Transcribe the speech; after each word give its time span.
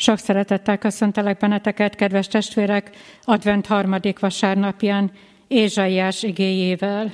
Sok 0.00 0.18
szeretettel 0.18 0.78
köszöntelek 0.78 1.38
benneteket, 1.38 1.94
kedves 1.94 2.28
testvérek, 2.28 2.90
advent 3.22 3.66
harmadik 3.66 4.18
vasárnapján, 4.18 5.10
Ézsaiás 5.48 6.22
igéjével. 6.22 7.12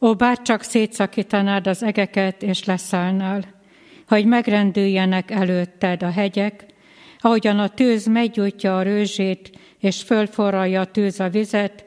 Ó, 0.00 0.14
bárcsak 0.14 0.62
szétszakítanád 0.62 1.66
az 1.66 1.82
egeket, 1.82 2.42
és 2.42 2.64
leszállnál, 2.64 3.44
hogy 4.08 4.26
megrendüljenek 4.26 5.30
előtted 5.30 6.02
a 6.02 6.10
hegyek, 6.10 6.66
ahogyan 7.18 7.58
a 7.58 7.68
tűz 7.68 8.06
meggyújtja 8.06 8.76
a 8.76 8.82
rőzsét, 8.82 9.58
és 9.78 10.02
fölforralja 10.02 10.80
a 10.80 10.90
tűz 10.90 11.20
a 11.20 11.28
vizet, 11.28 11.84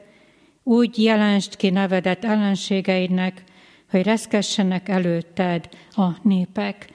úgy 0.62 1.02
jelenst 1.02 1.56
ki 1.56 1.70
nevedet 1.70 2.24
ellenségeidnek, 2.24 3.42
hogy 3.90 4.02
reszkessenek 4.02 4.88
előtted 4.88 5.68
a 5.90 6.08
népek. 6.22 6.86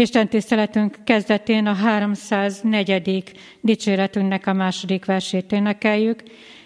Isten 0.00 0.28
tiszteletünk 0.28 0.98
kezdetén 1.04 1.66
a 1.66 1.72
304. 1.72 3.22
dicséretünknek 3.60 4.46
a 4.46 4.52
második 4.52 5.04
versét 5.04 5.52
énekeljük. 5.52 6.22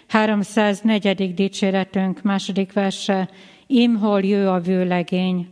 304. 0.07 1.33
dicséretünk 1.33 2.21
második 2.21 2.73
verse, 2.73 3.29
Imhol 3.67 4.21
jő 4.21 4.47
a 4.47 4.59
vőlegény, 4.59 5.47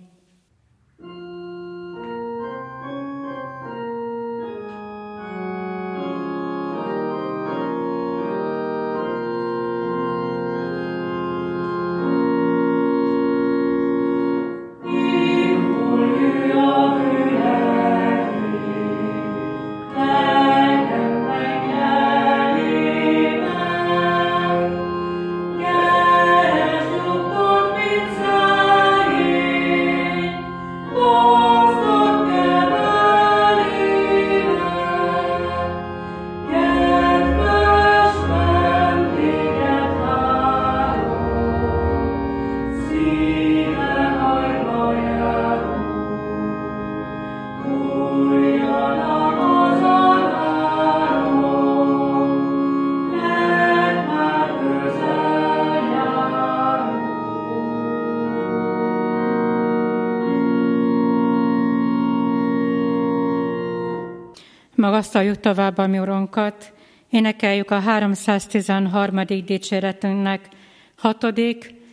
Magasztaljuk 65.23 65.55
tovább 65.55 65.77
a 65.77 65.87
mi 65.87 65.99
Urunkat, 65.99 66.73
énekeljük 67.09 67.71
a 67.71 67.79
313. 67.79 69.25
dicséretünknek 69.25 70.49
6., 70.97 71.25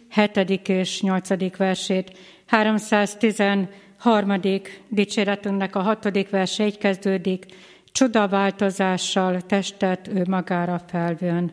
7. 0.09 0.69
és 0.69 1.03
8. 1.03 1.57
versét. 1.57 2.19
313. 2.47 4.41
dicséretünknek 4.89 5.77
a 5.77 5.81
6. 5.81 6.29
verse 6.31 6.67
így 6.67 6.79
kezdődik, 6.79 7.47
csodaváltozással 7.93 9.41
testet 9.41 10.09
ő 10.09 10.25
magára 10.29 10.81
felvőn. 10.87 11.53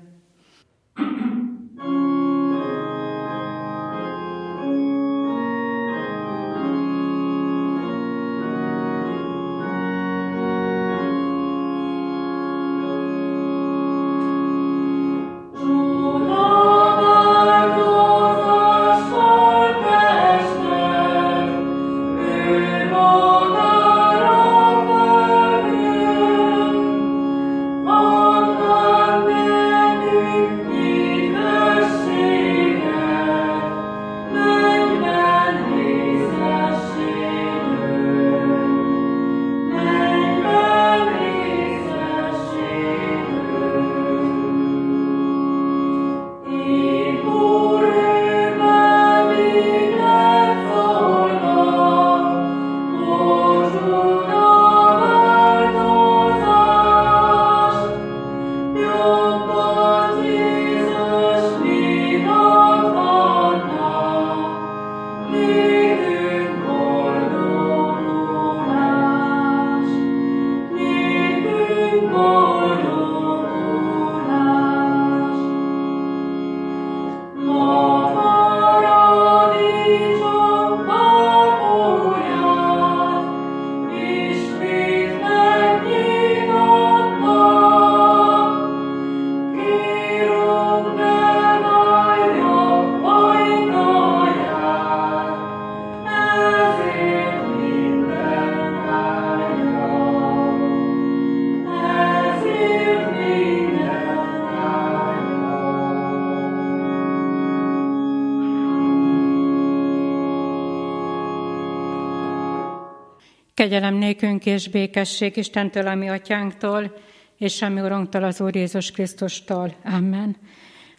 Kegyelem 113.58 113.95
nékünk 113.95 114.45
és 114.45 114.68
békesség 114.68 115.38
Istentől, 115.38 115.88
ami 115.88 116.10
atyánktól, 116.10 116.98
és 117.38 117.62
a 117.62 117.70
mi 117.70 117.82
Urunktól, 117.82 118.23
az 118.23 118.42
Úr 118.42 118.56
Jézus 118.56 118.92
Krisztustól. 118.92 119.76
Amen. 119.84 120.36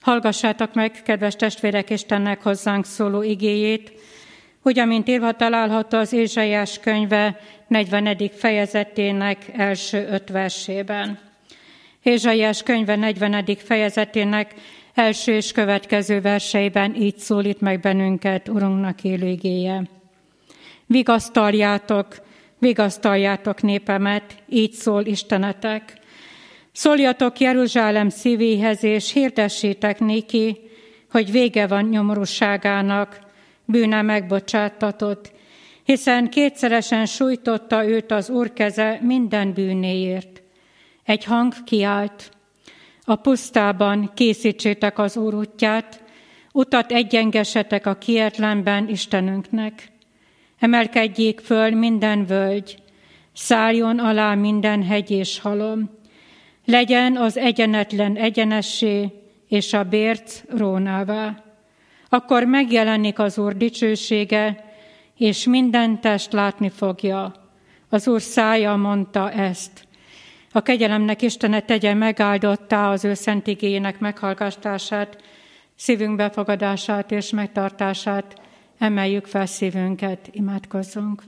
Hallgassátok 0.01 0.75
meg, 0.75 1.03
kedves 1.03 1.37
testvérek, 1.37 1.91
Istennek 1.91 2.43
hozzánk 2.43 2.85
szóló 2.85 3.23
igéjét, 3.23 3.93
úgy, 4.63 4.79
amint 4.79 5.09
írva 5.09 5.33
található 5.33 5.99
az 5.99 6.13
Ézsaiás 6.13 6.79
könyve 6.79 7.41
40. 7.67 8.31
fejezetének 8.37 9.45
első 9.53 10.09
öt 10.11 10.29
versében. 10.29 11.19
Ézsaiás 12.03 12.63
könyve 12.63 12.97
40. 12.97 13.45
fejezetének 13.57 14.55
első 14.95 15.33
és 15.33 15.53
következő 15.53 16.21
verseiben 16.21 16.95
így 16.95 17.19
szólít 17.19 17.61
meg 17.61 17.81
bennünket 17.81 18.49
Urunknak 18.49 19.05
élő 19.05 19.27
igéje. 19.27 19.83
Vigasztaljátok, 20.87 22.27
vigasztaljátok 22.59 23.63
népemet, 23.63 24.35
így 24.49 24.73
szól 24.73 25.05
Istenetek. 25.05 25.93
Szóljatok 26.73 27.41
Jeruzsálem 27.41 28.09
szívéhez, 28.09 28.85
és 28.85 29.13
hirdessétek 29.13 29.99
néki, 30.01 30.61
hogy 31.11 31.31
vége 31.31 31.67
van 31.67 31.85
nyomorúságának, 31.85 33.21
bűne 33.65 34.03
megbocsáttatott, 34.03 35.33
hiszen 35.85 36.29
kétszeresen 36.29 37.07
sújtotta 37.07 37.89
őt 37.89 38.11
az 38.11 38.31
Úr 38.31 38.53
keze 38.53 38.99
minden 39.03 39.53
bűnéért. 39.53 40.43
Egy 41.05 41.25
hang 41.25 41.53
kiállt, 41.65 42.31
a 43.05 43.17
pusztában 43.17 44.11
készítsétek 44.15 44.99
az 44.99 45.17
Úr 45.17 45.35
útját, 45.35 46.03
utat 46.53 46.93
egyengesetek 46.93 47.87
a 47.87 47.95
kietlenben 47.95 48.89
Istenünknek. 48.89 49.89
Emelkedjék 50.59 51.41
föl 51.41 51.71
minden 51.71 52.27
völgy, 52.27 52.77
szálljon 53.33 53.99
alá 53.99 54.35
minden 54.35 54.83
hegy 54.83 55.11
és 55.11 55.41
halom, 55.41 55.91
legyen 56.65 57.17
az 57.17 57.37
egyenetlen 57.37 58.17
egyenessé, 58.17 59.13
és 59.49 59.73
a 59.73 59.85
bérc 59.85 60.43
rónává. 60.57 61.43
Akkor 62.09 62.45
megjelenik 62.45 63.19
az 63.19 63.39
Úr 63.39 63.57
dicsősége, 63.57 64.65
és 65.17 65.45
minden 65.45 66.01
test 66.01 66.33
látni 66.33 66.69
fogja. 66.69 67.35
Az 67.89 68.09
Úr 68.09 68.23
szája 68.23 68.77
mondta 68.77 69.31
ezt. 69.31 69.87
A 70.53 70.61
kegyelemnek 70.63 71.23
Istene 71.23 71.61
tegye 71.61 71.95
megáldottá 71.95 72.91
az 72.91 73.05
ő 73.05 73.15
szent 73.15 73.47
igényének 73.47 73.99
meghallgatását, 73.99 75.23
szívünk 75.75 76.17
befogadását 76.17 77.11
és 77.11 77.31
megtartását, 77.31 78.41
emeljük 78.79 79.27
fel 79.27 79.47
szívünket, 79.47 80.29
imádkozzunk. 80.33 81.23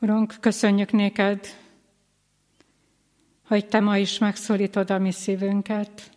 Urunk, 0.00 0.34
köszönjük 0.40 0.92
néked, 0.92 1.46
hogy 3.46 3.66
Te 3.66 3.80
ma 3.80 3.98
is 3.98 4.18
megszólítod 4.18 4.90
a 4.90 4.98
mi 4.98 5.12
szívünket. 5.12 6.10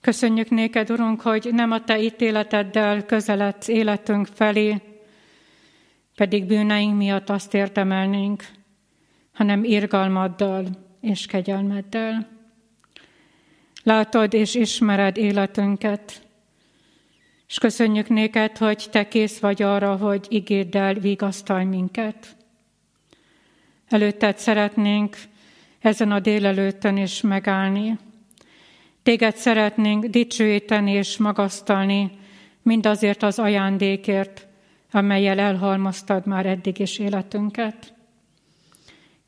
Köszönjük 0.00 0.50
néked, 0.50 0.90
Urunk, 0.90 1.20
hogy 1.20 1.48
nem 1.52 1.70
a 1.70 1.84
Te 1.84 2.00
ítéleteddel 2.00 3.04
közeledsz 3.04 3.68
életünk 3.68 4.26
felé, 4.26 4.82
pedig 6.14 6.44
bűneink 6.44 6.96
miatt 6.96 7.30
azt 7.30 7.54
érdemelnénk, 7.54 8.44
hanem 9.32 9.64
irgalmaddal 9.64 10.66
és 11.00 11.26
kegyelmeddel. 11.26 12.37
Látod 13.88 14.34
és 14.34 14.54
ismered 14.54 15.16
életünket, 15.16 16.22
és 17.48 17.58
köszönjük 17.58 18.08
néked, 18.08 18.56
hogy 18.56 18.86
Te 18.90 19.08
kész 19.08 19.38
vagy 19.38 19.62
arra, 19.62 19.96
hogy 19.96 20.26
igéddel 20.28 20.94
vigasztalj 20.94 21.64
minket. 21.64 22.36
Előtted 23.88 24.38
szeretnénk 24.38 25.16
ezen 25.80 26.12
a 26.12 26.20
délelőttön 26.20 26.96
is 26.96 27.20
megállni. 27.20 27.98
Téged 29.02 29.36
szeretnénk 29.36 30.04
dicsőíteni 30.04 30.92
és 30.92 31.16
magasztalni, 31.16 32.10
mindazért 32.62 33.22
az 33.22 33.38
ajándékért, 33.38 34.46
amelyel 34.90 35.38
elhalmoztad 35.38 36.26
már 36.26 36.46
eddig 36.46 36.78
is 36.78 36.98
életünket. 36.98 37.94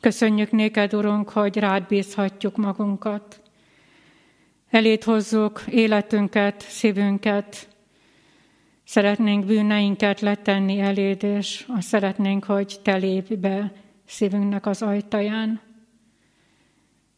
Köszönjük 0.01 0.51
néked, 0.51 0.95
Urunk, 0.95 1.29
hogy 1.29 1.57
rád 1.57 1.87
bízhatjuk 1.87 2.57
magunkat. 2.57 3.41
Elét 4.71 5.05
hozzuk 5.05 5.63
életünket, 5.69 6.61
szívünket, 6.61 7.71
Szeretnénk 8.91 9.45
bűneinket 9.45 10.21
letenni 10.21 10.81
eléd, 10.81 11.23
és 11.23 11.65
azt 11.69 11.89
szeretnénk, 11.89 12.45
hogy 12.45 12.81
te 12.83 12.97
lépj 12.97 13.35
be 13.35 13.73
szívünknek 14.07 14.67
az 14.67 14.83
ajtaján. 14.83 15.61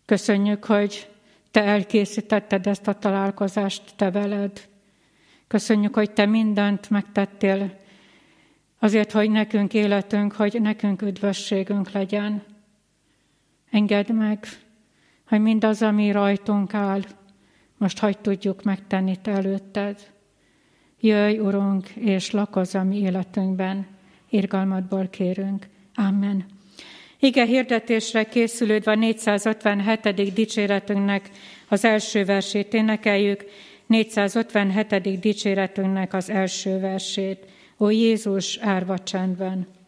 Köszönjük, 0.05 0.65
hogy 0.65 1.11
te 1.51 1.63
elkészítetted 1.65 2.67
ezt 2.67 2.87
a 2.87 2.99
találkozást 2.99 3.83
te 3.97 4.11
veled. 4.11 4.69
Köszönjük, 5.47 5.95
hogy 5.95 6.11
te 6.13 6.27
mindent 6.27 6.91
megtettél 6.91 7.77
azért, 8.79 9.13
hogy 9.13 9.31
nekünk 9.31 9.75
életünk, 9.75 10.33
hogy 10.33 10.61
nekünk 10.61 11.03
üdvösségünk 11.03 11.91
legyen. 11.91 12.43
Engedd 13.71 14.13
meg, 14.13 14.47
hogy 15.29 15.41
mindaz, 15.41 15.83
ami 15.83 16.11
rajtunk 16.11 16.75
áll, 16.75 17.03
most 17.83 17.99
hagy 17.99 18.19
tudjuk 18.19 18.63
megtenni 18.63 19.17
te 19.17 19.31
előtted. 19.31 19.99
Jöjj, 21.01 21.39
Urunk, 21.39 21.89
és 21.89 22.31
lakozz 22.31 22.75
a 22.75 22.83
mi 22.83 22.99
életünkben, 22.99 23.87
irgalmadból 24.31 25.09
kérünk. 25.09 25.67
Amen. 25.95 26.47
Ige 27.19 27.45
hirdetésre 27.45 28.25
készülődve 28.25 28.91
a 28.91 28.95
457. 28.95 30.33
dicséretünknek 30.33 31.31
az 31.69 31.85
első 31.85 32.25
versét 32.25 32.75
énekeljük, 32.75 33.45
457. 33.87 35.21
dicséretünknek 35.21 36.15
az 36.15 36.31
első 36.31 36.81
versét. 36.81 37.47
Ó 37.79 37.91
Jézus, 37.91 38.57
árva 38.57 38.99
csendben! 38.99 39.82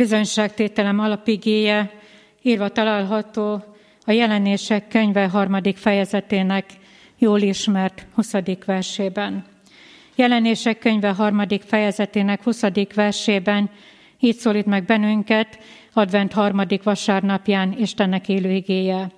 Bizonyságtételem 0.00 0.98
alapigéje 0.98 1.90
írva 2.42 2.68
található 2.68 3.64
a 4.04 4.10
jelenések 4.10 4.88
könyve 4.88 5.28
harmadik 5.28 5.76
fejezetének 5.76 6.64
jól 7.18 7.40
ismert 7.40 8.06
20. 8.14 8.32
versében. 8.66 9.44
Jelenések 10.14 10.78
könyve 10.78 11.10
harmadik 11.10 11.62
fejezetének 11.62 12.42
20. 12.42 12.62
versében 12.94 13.70
így 14.20 14.36
szólít 14.36 14.66
meg 14.66 14.84
bennünket 14.84 15.58
advent 15.92 16.32
harmadik 16.32 16.82
vasárnapján 16.82 17.74
Istennek 17.78 18.28
élő 18.28 18.50
igéje. 18.50 19.10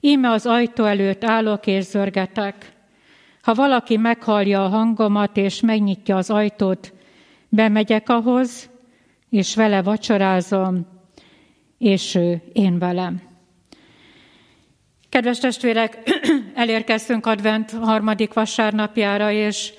Íme 0.00 0.30
az 0.30 0.46
ajtó 0.46 0.84
előtt 0.84 1.24
állok 1.24 1.66
és 1.66 1.84
zörgetek. 1.84 2.72
Ha 3.42 3.54
valaki 3.54 3.96
meghallja 3.96 4.64
a 4.64 4.68
hangomat 4.68 5.36
és 5.36 5.60
megnyitja 5.60 6.16
az 6.16 6.30
ajtót, 6.30 6.92
bemegyek 7.48 8.08
ahhoz, 8.08 8.70
és 9.30 9.54
vele 9.54 9.82
vacsorázom, 9.82 10.86
és 11.78 12.14
ő 12.14 12.42
én 12.52 12.78
velem. 12.78 13.22
Kedves 15.08 15.38
testvérek, 15.38 15.98
elérkeztünk 16.54 17.26
advent 17.26 17.70
harmadik 17.70 18.32
vasárnapjára, 18.32 19.30
és 19.30 19.72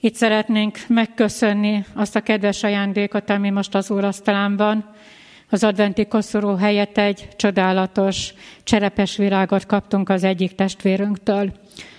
itt 0.00 0.14
szeretnénk 0.14 0.78
megköszönni 0.88 1.84
azt 1.94 2.16
a 2.16 2.20
kedves 2.20 2.62
ajándékot, 2.62 3.30
ami 3.30 3.50
most 3.50 3.74
az 3.74 3.90
úrasztalán 3.90 4.56
van. 4.56 4.90
Az 5.50 5.64
adventi 5.64 6.06
koszorú 6.06 6.56
helyett 6.56 6.98
egy 6.98 7.28
csodálatos 7.36 8.34
cserepes 8.64 9.16
virágot 9.16 9.66
kaptunk 9.66 10.08
az 10.08 10.24
egyik 10.24 10.54
testvérünktől. 10.54 11.52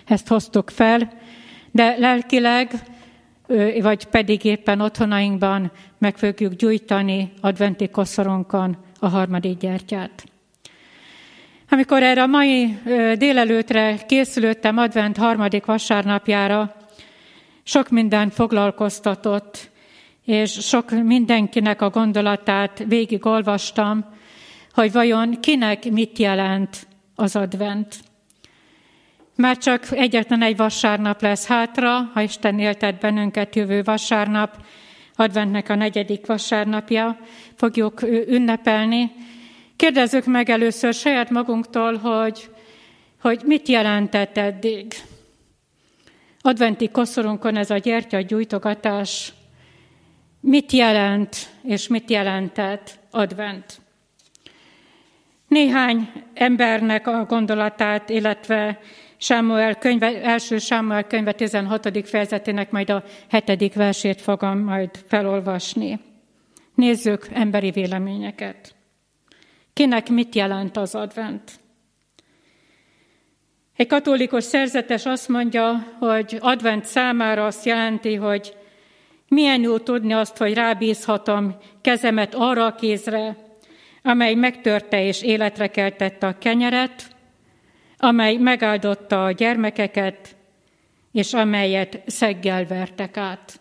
Ezt 0.05 0.27
hoztuk 0.27 0.69
fel, 0.69 1.11
de 1.71 1.95
lelkileg 1.97 2.71
vagy 3.81 4.05
pedig 4.05 4.43
éppen 4.43 4.81
otthonainkban 4.81 5.71
meg 5.97 6.17
fogjuk 6.17 6.53
gyújtani 6.53 7.31
adventi 7.41 7.89
koszorunkon 7.89 8.77
a 8.99 9.07
harmadik 9.07 9.57
gyertyát. 9.57 10.23
Amikor 11.69 12.03
erre 12.03 12.21
a 12.21 12.27
mai 12.27 12.77
délelőtre 13.17 13.97
készülöttem 14.07 14.77
advent 14.77 15.17
harmadik 15.17 15.65
vasárnapjára, 15.65 16.75
sok 17.63 17.89
minden 17.89 18.29
foglalkoztatott, 18.29 19.71
és 20.25 20.51
sok 20.51 20.91
mindenkinek 20.91 21.81
a 21.81 21.89
gondolatát 21.89 22.83
végigolvastam, 22.87 24.05
hogy 24.73 24.91
vajon 24.91 25.39
kinek 25.39 25.91
mit 25.91 26.17
jelent 26.17 26.87
az 27.15 27.35
advent. 27.35 28.12
Már 29.35 29.57
csak 29.57 29.87
egyetlen 29.91 30.41
egy 30.41 30.57
vasárnap 30.57 31.21
lesz 31.21 31.47
hátra, 31.47 32.01
ha 32.13 32.21
Isten 32.21 32.59
éltet 32.59 32.99
bennünket 32.99 33.55
jövő 33.55 33.83
vasárnap, 33.83 34.65
adventnek 35.15 35.69
a 35.69 35.75
negyedik 35.75 36.25
vasárnapja, 36.25 37.17
fogjuk 37.55 38.01
ünnepelni, 38.27 39.11
Kérdezzük 39.75 40.25
meg 40.25 40.49
először 40.49 40.93
saját 40.93 41.29
magunktól, 41.29 41.97
hogy, 41.97 42.49
hogy 43.21 43.41
mit 43.45 43.67
jelentett 43.67 44.37
eddig. 44.37 44.93
Adventi 46.41 46.89
koszorunkon 46.89 47.55
ez 47.55 47.69
a 47.69 47.77
gyertya 47.77 48.21
gyújtogatás 48.21 49.33
mit 50.39 50.71
jelent 50.71 51.35
és 51.63 51.87
mit 51.87 52.09
jelentett 52.09 52.99
advent. 53.11 53.81
Néhány 55.47 56.11
embernek 56.33 57.07
a 57.07 57.25
gondolatát, 57.25 58.09
illetve 58.09 58.79
Sámuel 59.23 59.75
könyve, 59.75 60.21
első 60.21 60.57
Sámuel 60.57 61.03
könyve 61.03 61.31
16. 61.31 62.07
fejezetének 62.07 62.71
majd 62.71 62.89
a 62.89 63.03
hetedik 63.29 63.73
versét 63.73 64.21
fogom 64.21 64.59
majd 64.59 64.89
felolvasni. 65.07 65.99
Nézzük 66.75 67.27
emberi 67.33 67.71
véleményeket. 67.71 68.75
Kinek 69.73 70.09
mit 70.09 70.35
jelent 70.35 70.77
az 70.77 70.95
advent? 70.95 71.51
Egy 73.75 73.87
katolikus 73.87 74.43
szerzetes 74.43 75.05
azt 75.05 75.27
mondja, 75.27 75.95
hogy 75.99 76.37
advent 76.39 76.85
számára 76.85 77.45
azt 77.45 77.65
jelenti, 77.65 78.15
hogy 78.15 78.53
milyen 79.27 79.61
jó 79.61 79.77
tudni 79.77 80.13
azt, 80.13 80.37
hogy 80.37 80.53
rábízhatom 80.53 81.55
kezemet 81.81 82.35
arra 82.35 82.65
a 82.65 82.75
kézre, 82.75 83.37
amely 84.01 84.33
megtörte 84.33 85.05
és 85.05 85.21
életre 85.21 85.67
keltette 85.67 86.27
a 86.27 86.37
kenyeret, 86.37 87.12
amely 88.03 88.37
megáldotta 88.37 89.23
a 89.23 89.31
gyermekeket, 89.31 90.35
és 91.11 91.33
amelyet 91.33 92.01
szeggel 92.05 92.65
vertek 92.65 93.17
át. 93.17 93.59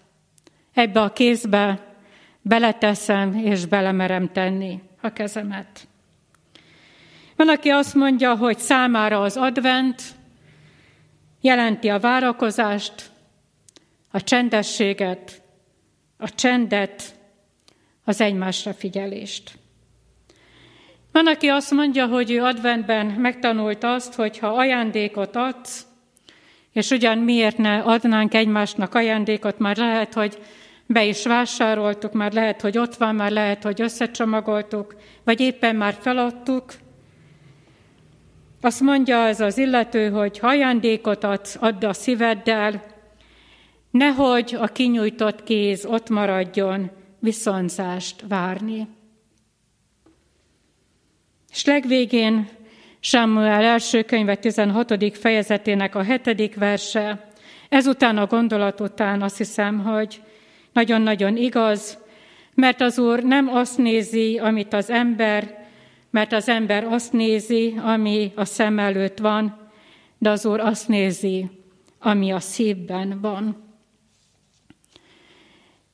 Ebbe 0.73 1.01
a 1.01 1.13
kézbe 1.13 1.95
beleteszem 2.41 3.35
és 3.35 3.67
belemerem 3.67 4.33
tenni 4.33 4.83
a 5.01 5.13
kezemet. 5.13 5.89
Van, 7.37 7.49
aki 7.49 7.69
azt 7.69 7.95
mondja, 7.95 8.37
hogy 8.37 8.59
számára 8.59 9.21
az 9.21 9.37
advent 9.37 10.03
jelenti 11.41 11.89
a 11.89 11.99
várakozást, 11.99 13.11
a 14.11 14.23
csendességet, 14.23 15.43
a 16.17 16.35
csendet, 16.35 17.15
az 18.05 18.21
egymásra 18.21 18.75
figyelést. 18.75 19.59
Van, 21.13 21.27
aki 21.27 21.49
azt 21.49 21.71
mondja, 21.71 22.07
hogy 22.07 22.31
ő 22.31 22.43
adventben 22.43 23.07
megtanult 23.07 23.85
azt, 23.85 24.15
hogy 24.15 24.39
ha 24.39 24.47
ajándékot 24.47 25.37
adsz, 25.37 25.87
és 26.73 26.91
ugyan 26.91 27.19
miért 27.19 27.57
ne 27.57 27.79
adnánk 27.79 28.35
egymásnak 28.35 28.95
ajándékot, 28.95 29.59
már 29.59 29.77
lehet, 29.77 30.15
hogy 30.15 30.39
be 30.87 31.05
is 31.05 31.27
vásároltuk, 31.27 32.13
már 32.13 32.33
lehet, 32.33 32.61
hogy 32.61 32.79
ott 32.79 32.95
van, 32.95 33.15
már 33.15 33.31
lehet, 33.31 33.63
hogy 33.63 33.81
összecsomagoltuk, 33.81 34.95
vagy 35.25 35.41
éppen 35.41 35.77
már 35.77 35.97
feladtuk. 36.01 36.65
Azt 38.61 38.81
mondja 38.81 39.27
ez 39.27 39.41
az 39.41 39.59
illető, 39.59 40.11
hogy 40.11 40.39
ha 40.39 40.47
ajándékot 40.47 41.25
adsz, 41.25 41.57
add 41.61 41.85
a 41.85 41.93
szíveddel, 41.93 42.85
nehogy 43.91 44.57
a 44.61 44.67
kinyújtott 44.67 45.43
kéz 45.43 45.85
ott 45.85 46.09
maradjon 46.09 46.91
viszonzást 47.19 48.25
várni. 48.29 48.89
És 51.53 51.65
legvégén 51.65 52.49
Samuel 53.01 53.65
első 53.65 54.03
könyve 54.03 54.35
16. 54.35 55.17
fejezetének 55.17 55.95
a 55.95 56.03
hetedik 56.03 56.55
verse, 56.55 57.31
ezután 57.69 58.19
a 58.19 58.27
gondolat 58.27 58.81
után 58.81 59.23
azt 59.23 59.37
hiszem, 59.37 59.79
hogy 59.79 60.23
nagyon-nagyon 60.73 61.37
igaz, 61.37 61.99
mert 62.55 62.81
az 62.81 62.99
Úr 62.99 63.23
nem 63.23 63.49
azt 63.49 63.79
nézi, 63.79 64.39
amit 64.39 64.73
az 64.73 64.91
ember, 64.91 65.67
mert 66.11 66.33
az 66.33 66.49
ember 66.49 66.85
azt 66.85 67.13
nézi, 67.13 67.75
ami 67.83 68.33
a 68.35 68.45
szem 68.45 68.79
előtt 68.79 69.19
van, 69.19 69.71
de 70.19 70.31
az 70.31 70.47
Úr 70.47 70.61
azt 70.61 70.89
nézi, 70.89 71.51
ami 71.99 72.33
a 72.33 72.41
szívben 72.41 73.21
van. 73.21 73.57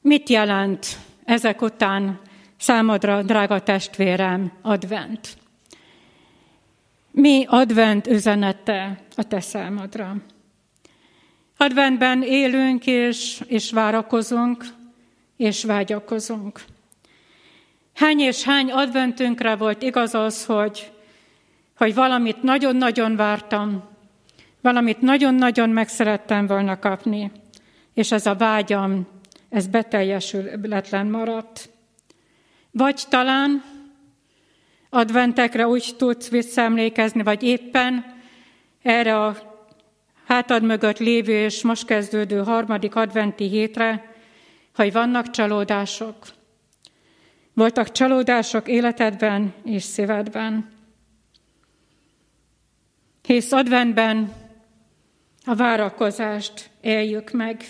Mit 0.01 0.29
jelent 0.29 0.87
ezek 1.25 1.63
után 1.63 2.21
számodra, 2.57 3.23
drága 3.23 3.61
testvérem, 3.61 4.53
advent? 4.63 5.38
Mi 7.11 7.45
advent 7.49 8.07
üzenete 8.07 8.99
a 9.17 9.23
te 9.23 9.41
számodra? 9.41 10.17
Adventben 11.57 12.23
élünk 12.23 12.87
és, 12.87 13.43
és 13.47 13.71
várakozunk, 13.71 14.65
és 15.37 15.65
vágyakozunk. 15.65 16.61
Hány 17.95 18.19
és 18.19 18.43
hány 18.43 18.71
adventünkre 18.71 19.57
volt 19.57 19.83
igaz 19.83 20.15
az, 20.15 20.45
hogy, 20.45 20.93
hogy 21.77 21.95
valamit 21.95 22.43
nagyon-nagyon 22.43 23.17
vártam, 23.17 23.83
valamit 24.61 25.01
nagyon-nagyon 25.01 25.71
megszerettem 25.71 26.47
volna 26.47 26.79
kapni, 26.79 27.31
és 27.95 28.13
ez 28.13 28.27
a 28.27 28.35
vágyam, 28.35 29.07
ez 29.49 29.67
beteljesületlen 29.67 31.07
maradt. 31.07 31.71
Vagy 32.71 33.03
talán 33.09 33.65
adventekre 34.91 35.67
úgy 35.67 35.95
tudsz 35.97 36.29
visszaemlékezni, 36.29 37.23
vagy 37.23 37.43
éppen 37.43 38.17
erre 38.83 39.25
a 39.25 39.37
hátad 40.27 40.63
mögött 40.63 40.99
lévő 40.99 41.33
és 41.33 41.63
most 41.63 41.87
kezdődő 41.87 42.43
harmadik 42.43 42.95
adventi 42.95 43.49
hétre, 43.49 44.15
hogy 44.75 44.93
vannak 44.93 45.31
csalódások. 45.31 46.17
Voltak 47.55 47.93
csalódások 47.93 48.69
életedben 48.69 49.55
és 49.65 49.83
szívedben. 49.83 50.69
Hisz 53.23 53.53
adventben 53.53 54.33
a 55.45 55.55
várakozást 55.55 56.71
éljük 56.81 57.31
meg. 57.31 57.65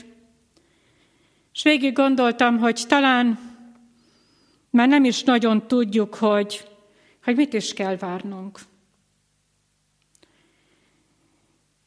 És 1.55 1.63
végig 1.63 1.93
gondoltam, 1.93 2.59
hogy 2.59 2.85
talán 2.89 3.39
már 4.71 4.89
nem 4.89 5.05
is 5.05 5.23
nagyon 5.23 5.67
tudjuk, 5.67 6.15
hogy 6.15 6.69
hogy 7.29 7.37
mit 7.37 7.53
is 7.53 7.73
kell 7.73 7.97
várnunk. 7.97 8.59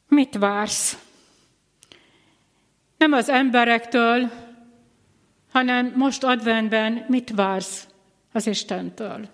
Mit 0.08 0.36
vársz? 0.36 0.98
Nem 2.96 3.12
az 3.12 3.28
emberektől, 3.28 4.30
hanem 5.50 5.92
most 5.96 6.24
adventben 6.24 7.04
mit 7.08 7.30
vársz 7.30 7.86
az 8.32 8.46
Istentől. 8.46 9.28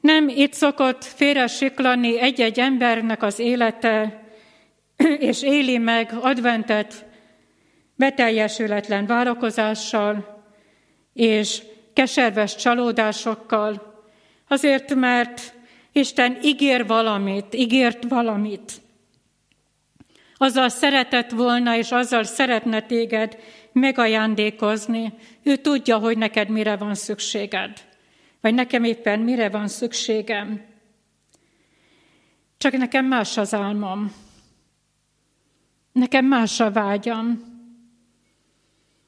Nem 0.00 0.28
itt 0.28 0.52
szokott 0.52 1.04
félre 1.04 1.46
siklani 1.46 2.20
egy-egy 2.20 2.60
embernek 2.60 3.22
az 3.22 3.38
élete, 3.38 4.24
és 5.30 5.42
éli 5.42 5.78
meg 5.78 6.12
adventet 6.20 7.06
beteljesületlen 7.94 9.06
várakozással, 9.06 10.44
és 11.12 11.62
keserves 11.92 12.56
csalódásokkal, 12.56 14.02
azért, 14.48 14.94
mert 14.94 15.54
Isten 15.92 16.38
ígér 16.42 16.86
valamit, 16.86 17.54
ígért 17.54 18.04
valamit. 18.08 18.72
Azzal 20.36 20.68
szeretett 20.68 21.30
volna, 21.30 21.76
és 21.76 21.90
azzal 21.90 22.24
szeretne 22.24 22.82
téged 22.82 23.38
megajándékozni. 23.72 25.12
Ő 25.42 25.56
tudja, 25.56 25.98
hogy 25.98 26.18
neked 26.18 26.48
mire 26.48 26.76
van 26.76 26.94
szükséged, 26.94 27.86
vagy 28.40 28.54
nekem 28.54 28.84
éppen 28.84 29.20
mire 29.20 29.48
van 29.48 29.68
szükségem. 29.68 30.64
Csak 32.58 32.72
nekem 32.72 33.04
más 33.04 33.36
az 33.36 33.54
álmom. 33.54 34.12
Nekem 35.92 36.24
más 36.24 36.60
a 36.60 36.70
vágyam. 36.70 37.48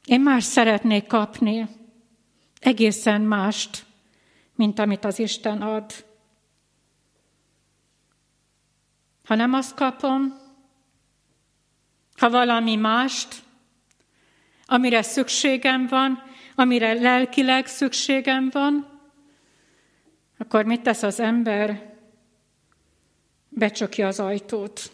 Én 0.06 0.20
más 0.20 0.44
szeretnék 0.44 1.06
kapni 1.06 1.68
egészen 2.62 3.20
mást, 3.20 3.84
mint 4.54 4.78
amit 4.78 5.04
az 5.04 5.18
Isten 5.18 5.62
ad. 5.62 6.04
Ha 9.24 9.34
nem 9.34 9.52
azt 9.52 9.74
kapom, 9.74 10.40
ha 12.16 12.30
valami 12.30 12.76
mást, 12.76 13.42
amire 14.66 15.02
szükségem 15.02 15.86
van, 15.86 16.22
amire 16.54 16.92
lelkileg 16.92 17.66
szükségem 17.66 18.48
van, 18.52 19.00
akkor 20.38 20.64
mit 20.64 20.82
tesz 20.82 21.02
az 21.02 21.20
ember? 21.20 21.96
Becsukja 23.48 24.06
az 24.06 24.20
ajtót. 24.20 24.92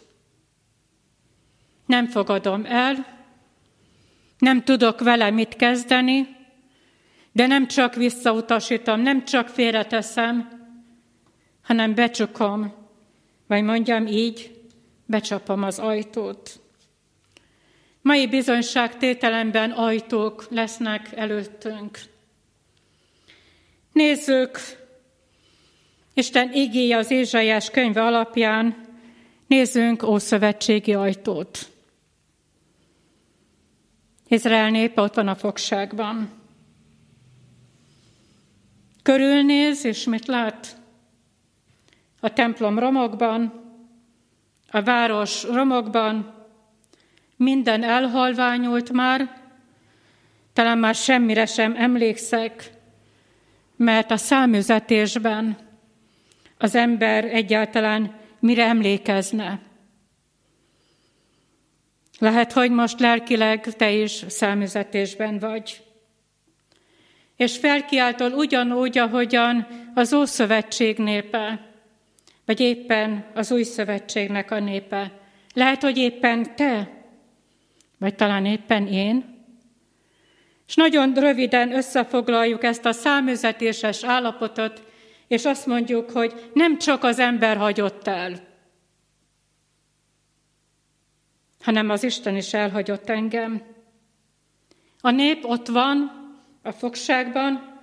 Nem 1.85 2.07
fogadom 2.07 2.65
el, 2.65 3.17
nem 4.37 4.63
tudok 4.63 4.99
vele 4.99 5.29
mit 5.29 5.55
kezdeni, 5.55 6.38
de 7.31 7.47
nem 7.47 7.67
csak 7.67 7.95
visszautasítom, 7.95 9.01
nem 9.01 9.25
csak 9.25 9.47
félreteszem, 9.47 10.49
hanem 11.61 11.95
becsukom, 11.95 12.73
vagy 13.47 13.63
mondjam 13.63 14.07
így, 14.07 14.61
becsapom 15.05 15.63
az 15.63 15.79
ajtót. 15.79 16.59
Mai 18.01 18.27
bizonyságtételemben 18.27 19.71
ajtók 19.71 20.47
lesznek 20.49 21.11
előttünk. 21.15 21.99
Nézzük, 23.93 24.59
Isten 26.13 26.53
igéje 26.53 26.97
az 26.97 27.11
Ézsaiás 27.11 27.69
könyve 27.69 28.03
alapján, 28.03 28.85
nézzünk 29.47 30.03
Ószövetségi 30.03 30.93
ajtót. 30.93 31.69
Izrael 34.27 34.69
népe 34.69 35.01
ott 35.01 35.13
van 35.13 35.27
a 35.27 35.35
fogságban. 35.35 36.38
Körülnéz, 39.09 39.85
és 39.85 40.03
mit 40.03 40.25
lát? 40.25 40.77
A 42.19 42.33
templom 42.33 42.79
romokban, 42.79 43.63
a 44.71 44.81
város 44.81 45.43
romokban, 45.43 46.33
minden 47.35 47.83
elhalványult 47.83 48.91
már, 48.91 49.41
talán 50.53 50.77
már 50.77 50.95
semmire 50.95 51.45
sem 51.45 51.75
emlékszek, 51.75 52.71
mert 53.75 54.11
a 54.11 54.17
számüzetésben 54.17 55.57
az 56.57 56.75
ember 56.75 57.23
egyáltalán 57.25 58.15
mire 58.39 58.65
emlékezne. 58.65 59.59
Lehet, 62.19 62.51
hogy 62.51 62.71
most 62.71 62.99
lelkileg 62.99 63.61
te 63.75 63.91
is 63.91 64.23
számüzetésben 64.27 65.39
vagy. 65.39 65.88
És 67.39 67.57
felkiáltol 67.57 68.31
ugyanúgy, 68.31 68.97
ahogyan 68.97 69.67
az 69.93 70.13
Ószövetség 70.13 70.97
népe, 70.97 71.71
vagy 72.45 72.59
éppen 72.59 73.25
az 73.33 73.51
Új 73.51 73.63
Szövetségnek 73.63 74.51
a 74.51 74.59
népe. 74.59 75.11
Lehet, 75.53 75.81
hogy 75.81 75.97
éppen 75.97 76.55
te, 76.55 76.89
vagy 77.97 78.15
talán 78.15 78.45
éppen 78.45 78.87
én. 78.87 79.45
És 80.67 80.75
nagyon 80.75 81.13
röviden 81.13 81.75
összefoglaljuk 81.75 82.63
ezt 82.63 82.85
a 82.85 82.91
számüzetéses 82.91 84.03
állapotot, 84.03 84.83
és 85.27 85.45
azt 85.45 85.65
mondjuk, 85.65 86.11
hogy 86.11 86.49
nem 86.53 86.77
csak 86.77 87.03
az 87.03 87.19
ember 87.19 87.57
hagyott 87.57 88.07
el, 88.07 88.33
hanem 91.61 91.89
az 91.89 92.03
Isten 92.03 92.35
is 92.35 92.53
elhagyott 92.53 93.09
engem. 93.09 93.61
A 95.01 95.09
nép 95.09 95.45
ott 95.45 95.67
van, 95.67 96.18
a 96.69 96.73
fogságban, 96.73 97.79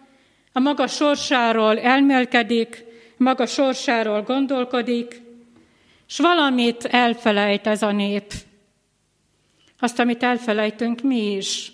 a 0.52 0.60
maga 0.60 0.86
sorsáról 0.86 1.78
elmélkedik, 1.78 2.84
maga 3.16 3.46
sorsáról 3.46 4.22
gondolkodik, 4.22 5.22
és 6.08 6.18
valamit 6.18 6.84
elfelejt 6.84 7.66
ez 7.66 7.82
a 7.82 7.90
nép. 7.90 8.32
Azt, 9.78 9.98
amit 9.98 10.22
elfelejtünk 10.22 11.00
mi 11.00 11.32
is. 11.32 11.72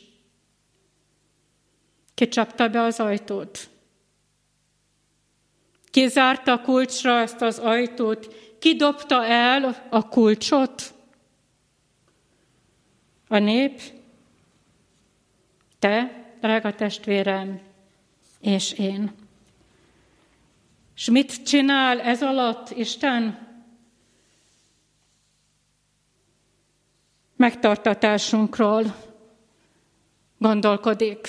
Kicsapta 2.15 2.69
be 2.69 2.81
az 2.83 3.01
ajtót. 3.01 3.69
Kizárta 5.91 6.61
kulcsra 6.61 7.21
ezt 7.21 7.41
az 7.41 7.59
ajtót, 7.59 8.35
kidobta 8.59 9.25
el 9.27 9.87
a 9.91 10.09
kulcsot. 10.09 10.95
A 13.29 13.39
nép, 13.39 13.81
te, 15.79 16.22
drága 16.43 16.75
testvérem, 16.75 17.61
és 18.41 18.73
én. 18.73 19.13
És 20.97 21.11
mit 21.11 21.43
csinál 21.43 22.01
ez 22.01 22.23
alatt 22.23 22.71
Isten? 22.71 23.49
Megtartatásunkról 27.37 28.95
gondolkodik, 30.39 31.29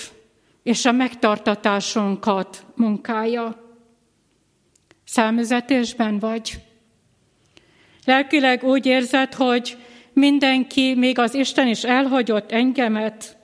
és 0.63 0.85
a 0.85 0.91
megtartatásunkat 0.91 2.65
munkája. 2.75 3.75
Számüzetésben 5.03 6.19
vagy? 6.19 6.63
Lelkileg 8.05 8.63
úgy 8.63 8.85
érzed, 8.85 9.33
hogy 9.33 9.77
mindenki, 10.13 10.95
még 10.95 11.19
az 11.19 11.33
Isten 11.33 11.67
is 11.67 11.83
elhagyott 11.83 12.51
engemet. 12.51 13.41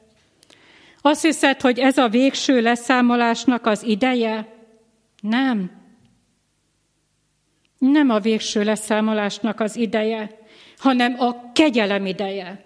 Azt 1.01 1.21
hiszed, 1.21 1.61
hogy 1.61 1.79
ez 1.79 1.97
a 1.97 2.07
végső 2.09 2.61
leszámolásnak 2.61 3.65
az 3.65 3.83
ideje? 3.83 4.47
Nem. 5.21 5.71
Nem 7.77 8.09
a 8.09 8.19
végső 8.19 8.63
leszámolásnak 8.63 9.59
az 9.59 9.75
ideje, 9.75 10.39
hanem 10.77 11.15
a 11.19 11.51
kegyelem 11.51 12.05
ideje. 12.05 12.65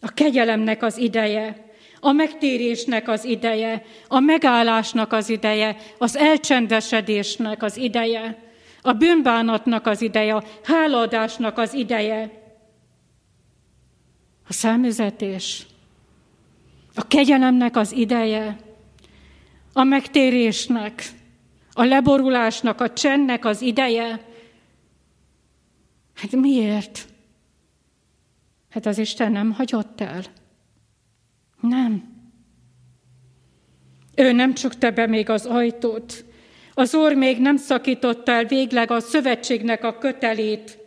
A 0.00 0.08
kegyelemnek 0.08 0.82
az 0.82 0.96
ideje, 0.98 1.70
a 2.00 2.12
megtérésnek 2.12 3.08
az 3.08 3.24
ideje, 3.24 3.84
a 4.08 4.20
megállásnak 4.20 5.12
az 5.12 5.28
ideje, 5.28 5.76
az 5.98 6.16
elcsendesedésnek 6.16 7.62
az 7.62 7.76
ideje, 7.76 8.38
a 8.82 8.92
bűnbánatnak 8.92 9.86
az 9.86 10.02
ideje, 10.02 10.34
a 10.34 10.44
háladásnak 10.64 11.58
az 11.58 11.74
ideje, 11.74 12.41
a 14.48 14.52
számüzetés, 14.52 15.66
a 16.94 17.06
kegyelemnek 17.06 17.76
az 17.76 17.92
ideje, 17.92 18.56
a 19.72 19.82
megtérésnek, 19.82 21.04
a 21.72 21.84
leborulásnak, 21.84 22.80
a 22.80 22.92
csendnek 22.92 23.44
az 23.44 23.60
ideje. 23.60 24.26
Hát 26.14 26.32
miért? 26.36 27.08
Hát 28.70 28.86
az 28.86 28.98
Isten 28.98 29.32
nem 29.32 29.52
hagyott 29.52 30.00
el. 30.00 30.22
Nem. 31.60 32.10
Ő 34.14 34.32
nem 34.32 34.54
csukta 34.54 34.90
be 34.90 35.06
még 35.06 35.28
az 35.28 35.46
ajtót. 35.46 36.24
Az 36.74 36.94
Úr 36.94 37.14
még 37.14 37.40
nem 37.40 37.56
szakította 37.56 38.32
el 38.32 38.44
végleg 38.44 38.90
a 38.90 39.00
szövetségnek 39.00 39.84
a 39.84 39.98
kötelét. 39.98 40.78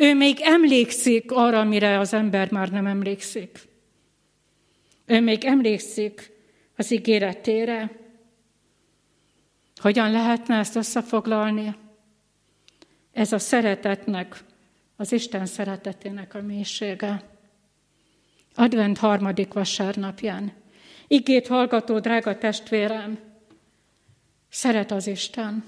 Ő 0.00 0.14
még 0.14 0.38
emlékszik 0.40 1.32
arra, 1.32 1.64
mire 1.64 1.98
az 1.98 2.12
ember 2.12 2.50
már 2.50 2.70
nem 2.70 2.86
emlékszik. 2.86 3.58
Ő 5.06 5.20
még 5.20 5.44
emlékszik 5.44 6.30
az 6.76 6.90
ígéretére. 6.90 7.90
Hogyan 9.76 10.10
lehetne 10.10 10.58
ezt 10.58 10.76
összefoglalni? 10.76 11.76
Ez 13.12 13.32
a 13.32 13.38
szeretetnek, 13.38 14.44
az 14.96 15.12
Isten 15.12 15.46
szeretetének 15.46 16.34
a 16.34 16.42
mélysége. 16.42 17.22
Advent 18.54 18.98
harmadik 18.98 19.52
vasárnapján. 19.52 20.52
Igét 21.06 21.46
hallgató, 21.46 21.98
drága 21.98 22.38
testvérem, 22.38 23.18
szeret 24.48 24.90
az 24.90 25.06
Isten. 25.06 25.64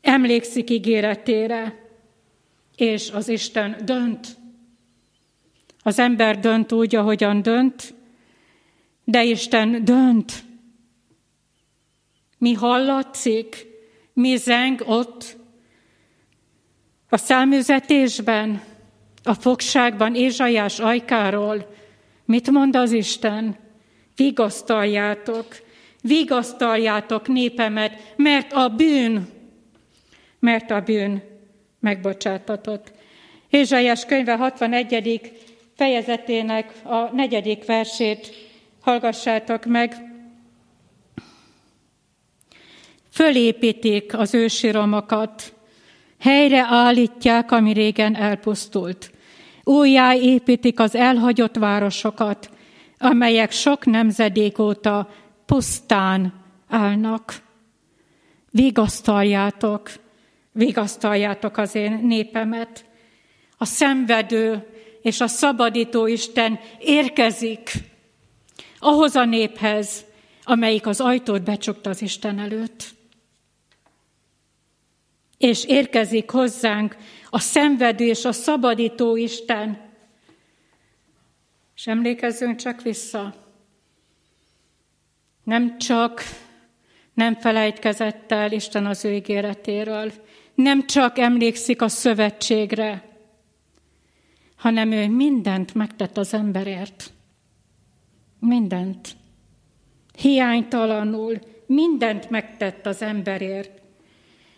Emlékszik 0.00 0.70
ígéretére, 0.70 1.83
és 2.76 3.10
az 3.10 3.28
Isten 3.28 3.76
dönt. 3.84 4.36
Az 5.82 5.98
ember 5.98 6.40
dönt 6.40 6.72
úgy, 6.72 6.94
ahogyan 6.94 7.42
dönt, 7.42 7.94
de 9.04 9.24
Isten 9.24 9.84
dönt. 9.84 10.44
Mi 12.38 12.52
hallatszik, 12.52 13.66
mi 14.12 14.36
zeng 14.36 14.82
ott 14.86 15.36
a 17.08 17.16
számüzetésben, 17.16 18.62
a 19.22 19.34
fogságban 19.34 20.14
Ézsaiás 20.14 20.78
ajkáról. 20.78 21.74
Mit 22.24 22.50
mond 22.50 22.76
az 22.76 22.92
Isten? 22.92 23.56
Vigasztaljátok, 24.16 25.46
vigasztaljátok 26.02 27.28
népemet, 27.28 28.14
mert 28.16 28.52
a 28.52 28.68
bűn, 28.68 29.28
mert 30.38 30.70
a 30.70 30.80
bűn 30.80 31.22
megbocsátatott. 31.84 32.92
Ézsaiás 33.50 34.04
könyve 34.04 34.36
61. 34.36 35.32
fejezetének 35.76 36.72
a 36.84 37.14
negyedik 37.14 37.64
versét 37.64 38.34
hallgassátok 38.80 39.64
meg. 39.64 39.94
Fölépítik 43.10 44.18
az 44.18 44.34
ősi 44.34 44.70
romokat, 44.70 45.54
helyre 46.18 46.66
állítják, 46.68 47.50
ami 47.50 47.72
régen 47.72 48.16
elpusztult. 48.16 49.10
Újjá 49.64 50.14
építik 50.14 50.80
az 50.80 50.94
elhagyott 50.94 51.56
városokat, 51.56 52.50
amelyek 52.98 53.50
sok 53.50 53.86
nemzedék 53.86 54.58
óta 54.58 55.10
pusztán 55.46 56.32
állnak. 56.68 57.42
Vigasztaljátok, 58.50 59.90
vigasztaljátok 60.54 61.56
az 61.56 61.74
én 61.74 62.00
népemet. 62.02 62.84
A 63.56 63.64
szenvedő 63.64 64.66
és 65.02 65.20
a 65.20 65.26
szabadító 65.26 66.06
Isten 66.06 66.58
érkezik 66.78 67.70
ahhoz 68.78 69.14
a 69.14 69.24
néphez, 69.24 70.04
amelyik 70.42 70.86
az 70.86 71.00
ajtót 71.00 71.42
becsukta 71.42 71.90
az 71.90 72.02
Isten 72.02 72.38
előtt. 72.38 72.94
És 75.38 75.64
érkezik 75.64 76.30
hozzánk 76.30 76.96
a 77.30 77.38
szenvedő 77.38 78.04
és 78.04 78.24
a 78.24 78.32
szabadító 78.32 79.16
Isten. 79.16 79.92
És 81.76 81.86
emlékezzünk 81.86 82.56
csak 82.56 82.82
vissza. 82.82 83.34
Nem 85.42 85.78
csak 85.78 86.22
nem 87.14 87.34
felejtkezett 87.34 88.32
el 88.32 88.52
Isten 88.52 88.86
az 88.86 89.04
ő 89.04 89.12
ígéretéről, 89.12 90.12
nem 90.54 90.86
csak 90.86 91.18
emlékszik 91.18 91.82
a 91.82 91.88
szövetségre, 91.88 93.08
hanem 94.56 94.92
ő 94.92 95.08
mindent 95.08 95.74
megtett 95.74 96.16
az 96.16 96.34
emberért. 96.34 97.12
Mindent. 98.38 99.16
Hiánytalanul 100.18 101.38
mindent 101.66 102.30
megtett 102.30 102.86
az 102.86 103.02
emberért. 103.02 103.82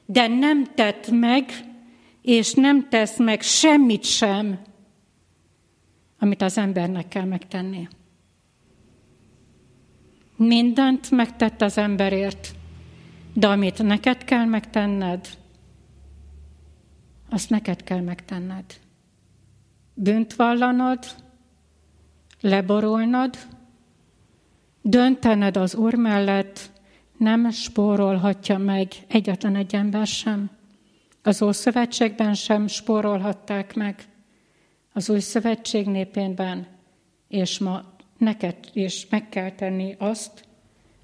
De 0.06 0.26
nem 0.26 0.64
tett 0.74 1.10
meg, 1.10 1.50
és 2.22 2.54
nem 2.54 2.88
tesz 2.88 3.18
meg 3.18 3.42
semmit 3.42 4.04
sem, 4.04 4.60
amit 6.18 6.42
az 6.42 6.58
embernek 6.58 7.08
kell 7.08 7.24
megtenni. 7.24 7.88
Mindent 10.36 11.10
megtett 11.10 11.62
az 11.62 11.78
emberért, 11.78 12.54
de 13.32 13.46
amit 13.46 13.82
neked 13.82 14.24
kell 14.24 14.44
megtenned, 14.44 15.28
azt 17.28 17.50
neked 17.50 17.82
kell 17.82 18.00
megtenned. 18.00 18.64
Bűnt 19.94 20.34
vallanod, 20.34 20.98
leborulnod, 22.40 23.36
döntened 24.82 25.56
az 25.56 25.74
Úr 25.74 25.94
mellett, 25.94 26.70
nem 27.16 27.50
spórolhatja 27.50 28.58
meg 28.58 28.92
egyetlen 29.08 29.56
egy 29.56 29.74
ember 29.74 30.06
sem. 30.06 30.50
Az 31.22 31.42
Ószövetségben 31.42 32.34
sem 32.34 32.66
spórolhatták 32.66 33.74
meg, 33.74 34.04
az 34.92 35.10
Új 35.10 35.20
Szövetség 35.20 35.86
népénben, 35.86 36.66
és 37.28 37.58
ma 37.58 37.84
neked 38.18 38.56
is 38.72 39.08
meg 39.08 39.28
kell 39.28 39.50
tenni 39.50 39.94
azt, 39.98 40.44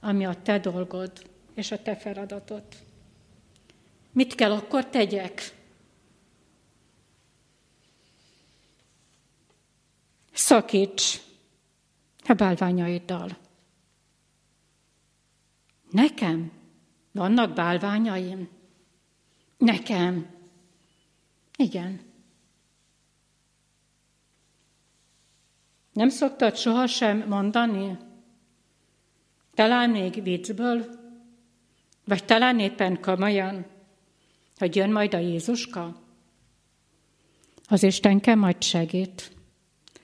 ami 0.01 0.27
a 0.27 0.35
te 0.43 0.59
dolgod 0.59 1.13
és 1.55 1.71
a 1.71 1.83
te 1.83 1.97
feladatod. 1.97 2.63
Mit 4.13 4.35
kell 4.35 4.53
akkor 4.53 4.87
tegyek? 4.87 5.62
Szakíts 10.43 11.21
a 12.25 12.33
bálványaiddal. 12.33 13.37
Nekem 15.91 16.53
vannak 17.13 17.55
bálványaim? 17.55 18.49
Nekem. 19.57 20.27
Igen. 21.57 22.01
Nem 25.93 26.09
szoktad 26.09 26.57
sohasem 26.57 27.25
mondani? 27.29 27.99
Talán 29.55 29.91
még 29.91 30.23
viccből, 30.23 30.87
vagy 32.05 32.25
talán 32.25 32.59
éppen 32.59 33.01
komolyan, 33.01 33.67
hogy 34.57 34.77
jön 34.77 34.91
majd 34.91 35.15
a 35.15 35.19
Jézuska? 35.19 36.03
Az 37.69 37.83
Istenke 37.83 38.35
majd 38.35 38.63
segít. 38.63 39.32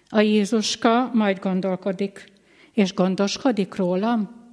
A 0.08 0.20
Jézuska 0.20 1.10
majd 1.12 1.38
gondolkodik, 1.38 2.32
és 2.72 2.94
gondoskodik 2.94 3.74
rólam. 3.74 4.46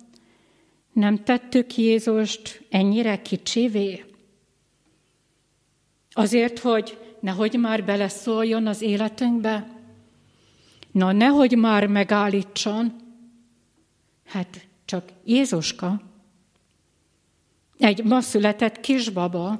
Nem 0.94 1.24
tettük 1.24 1.78
Jézust 1.78 2.66
ennyire 2.70 3.22
kicsivé? 3.22 4.06
Azért, 6.12 6.60
hogy 6.60 6.98
nehogy 7.20 7.60
már 7.60 7.84
beleszóljon 7.84 8.68
az 8.68 8.82
életünkbe? 8.82 9.68
Na, 10.92 11.12
nehogy 11.12 11.58
már 11.58 11.88
megállítson. 11.88 12.96
Hát 14.26 14.68
csak 14.86 15.10
Jézuska, 15.24 16.02
egy 17.78 18.04
ma 18.04 18.22
született 18.22 18.80
kisbaba. 18.80 19.60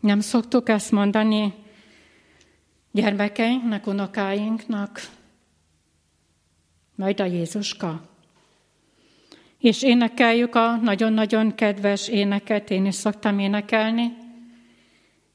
Nem 0.00 0.20
szoktuk 0.20 0.68
ezt 0.68 0.90
mondani 0.90 1.54
gyermekeinknek, 2.96 3.86
unokáinknak, 3.86 5.00
majd 6.94 7.20
a 7.20 7.24
Jézuska. 7.24 8.08
És 9.58 9.82
énekeljük 9.82 10.54
a 10.54 10.76
nagyon-nagyon 10.76 11.54
kedves 11.54 12.08
éneket, 12.08 12.70
én 12.70 12.86
is 12.86 12.94
szoktam 12.94 13.38
énekelni. 13.38 14.16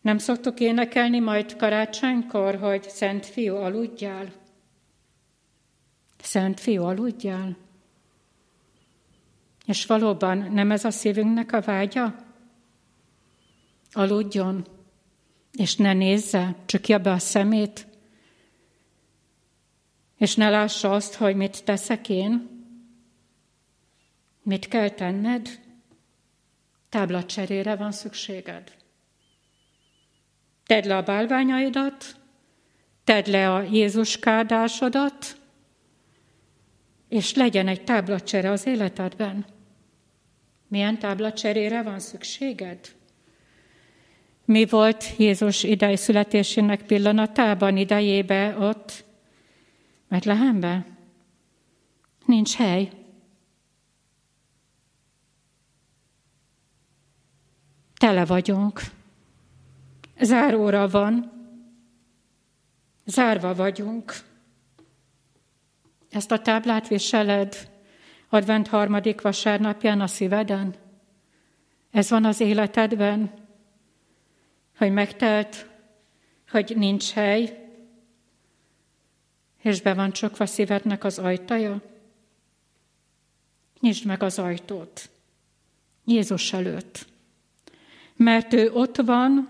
Nem 0.01 0.17
szoktuk 0.17 0.59
énekelni 0.59 1.19
majd 1.19 1.55
karácsonykor, 1.55 2.55
hogy 2.55 2.83
Szent 2.83 3.25
Fiú, 3.25 3.55
aludjál. 3.55 4.31
Szent 6.21 6.59
Fiú, 6.59 6.83
aludjál. 6.83 7.57
És 9.65 9.85
valóban 9.85 10.37
nem 10.37 10.71
ez 10.71 10.85
a 10.85 10.91
szívünknek 10.91 11.51
a 11.51 11.61
vágya? 11.61 12.15
Aludjon, 13.91 14.65
és 15.53 15.75
ne 15.75 15.93
nézze, 15.93 16.55
csukja 16.65 16.97
be 16.97 17.11
a 17.11 17.19
szemét, 17.19 17.87
és 20.17 20.35
ne 20.35 20.49
lássa 20.49 20.91
azt, 20.91 21.13
hogy 21.13 21.35
mit 21.35 21.63
teszek 21.63 22.09
én, 22.09 22.49
mit 24.43 24.67
kell 24.67 24.89
tenned, 24.89 25.59
táblacserére 26.89 27.75
van 27.75 27.91
szükséged. 27.91 28.75
Tedd 30.65 30.87
le 30.87 30.97
a 30.97 31.03
bálványaidat, 31.03 32.15
tedd 33.03 33.29
le 33.29 33.53
a 33.53 33.61
Jézus 33.61 34.19
kárdásodat, 34.19 35.37
és 37.09 37.33
legyen 37.33 37.67
egy 37.67 37.83
táblacsere 37.83 38.51
az 38.51 38.65
életedben. 38.65 39.45
Milyen 40.67 40.99
táblacserére 40.99 41.81
van 41.83 41.99
szükséged? 41.99 42.95
Mi 44.45 44.65
volt 44.65 45.17
Jézus 45.17 45.63
idei 45.63 45.95
születésének 45.95 46.85
pillanatában, 46.85 47.77
idejébe 47.77 48.57
ott, 48.57 49.05
mert 50.07 50.25
lehembe? 50.25 50.85
Nincs 52.25 52.55
hely. 52.55 52.91
Tele 57.97 58.25
vagyunk. 58.25 58.81
Záróra 60.21 60.87
van. 60.87 61.31
Zárva 63.05 63.53
vagyunk. 63.53 64.13
Ezt 66.09 66.31
a 66.31 66.39
táblát 66.39 66.87
viseled 66.87 67.69
advent 68.29 68.67
harmadik 68.67 69.21
vasárnapján 69.21 70.01
a 70.01 70.07
szíveden? 70.07 70.75
Ez 71.91 72.09
van 72.09 72.25
az 72.25 72.39
életedben? 72.39 73.40
Hogy 74.81 74.91
megtelt, 74.91 75.65
hogy 76.49 76.73
nincs 76.75 77.11
hely, 77.11 77.67
és 79.61 79.81
be 79.81 79.93
van 79.93 80.11
csukva 80.11 80.45
szívednek 80.45 81.03
az 81.03 81.19
ajtaja? 81.19 81.81
Nyisd 83.79 84.05
meg 84.05 84.23
az 84.23 84.39
ajtót 84.39 85.09
Jézus 86.05 86.53
előtt. 86.53 87.05
Mert 88.15 88.53
ő 88.53 88.71
ott 88.71 88.95
van, 88.95 89.49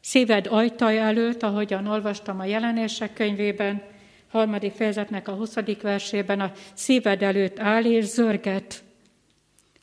szíved 0.00 0.46
ajtaja 0.46 1.02
előtt, 1.02 1.42
ahogyan 1.42 1.86
olvastam 1.86 2.40
a 2.40 2.44
jelenések 2.44 3.12
könyvében, 3.12 3.82
harmadik 4.28 4.72
fejezetnek 4.72 5.28
a 5.28 5.34
20. 5.34 5.54
versében 5.82 6.40
a 6.40 6.52
szíved 6.74 7.22
előtt 7.22 7.58
áll 7.58 7.84
és 7.84 8.04
zörget. 8.04 8.84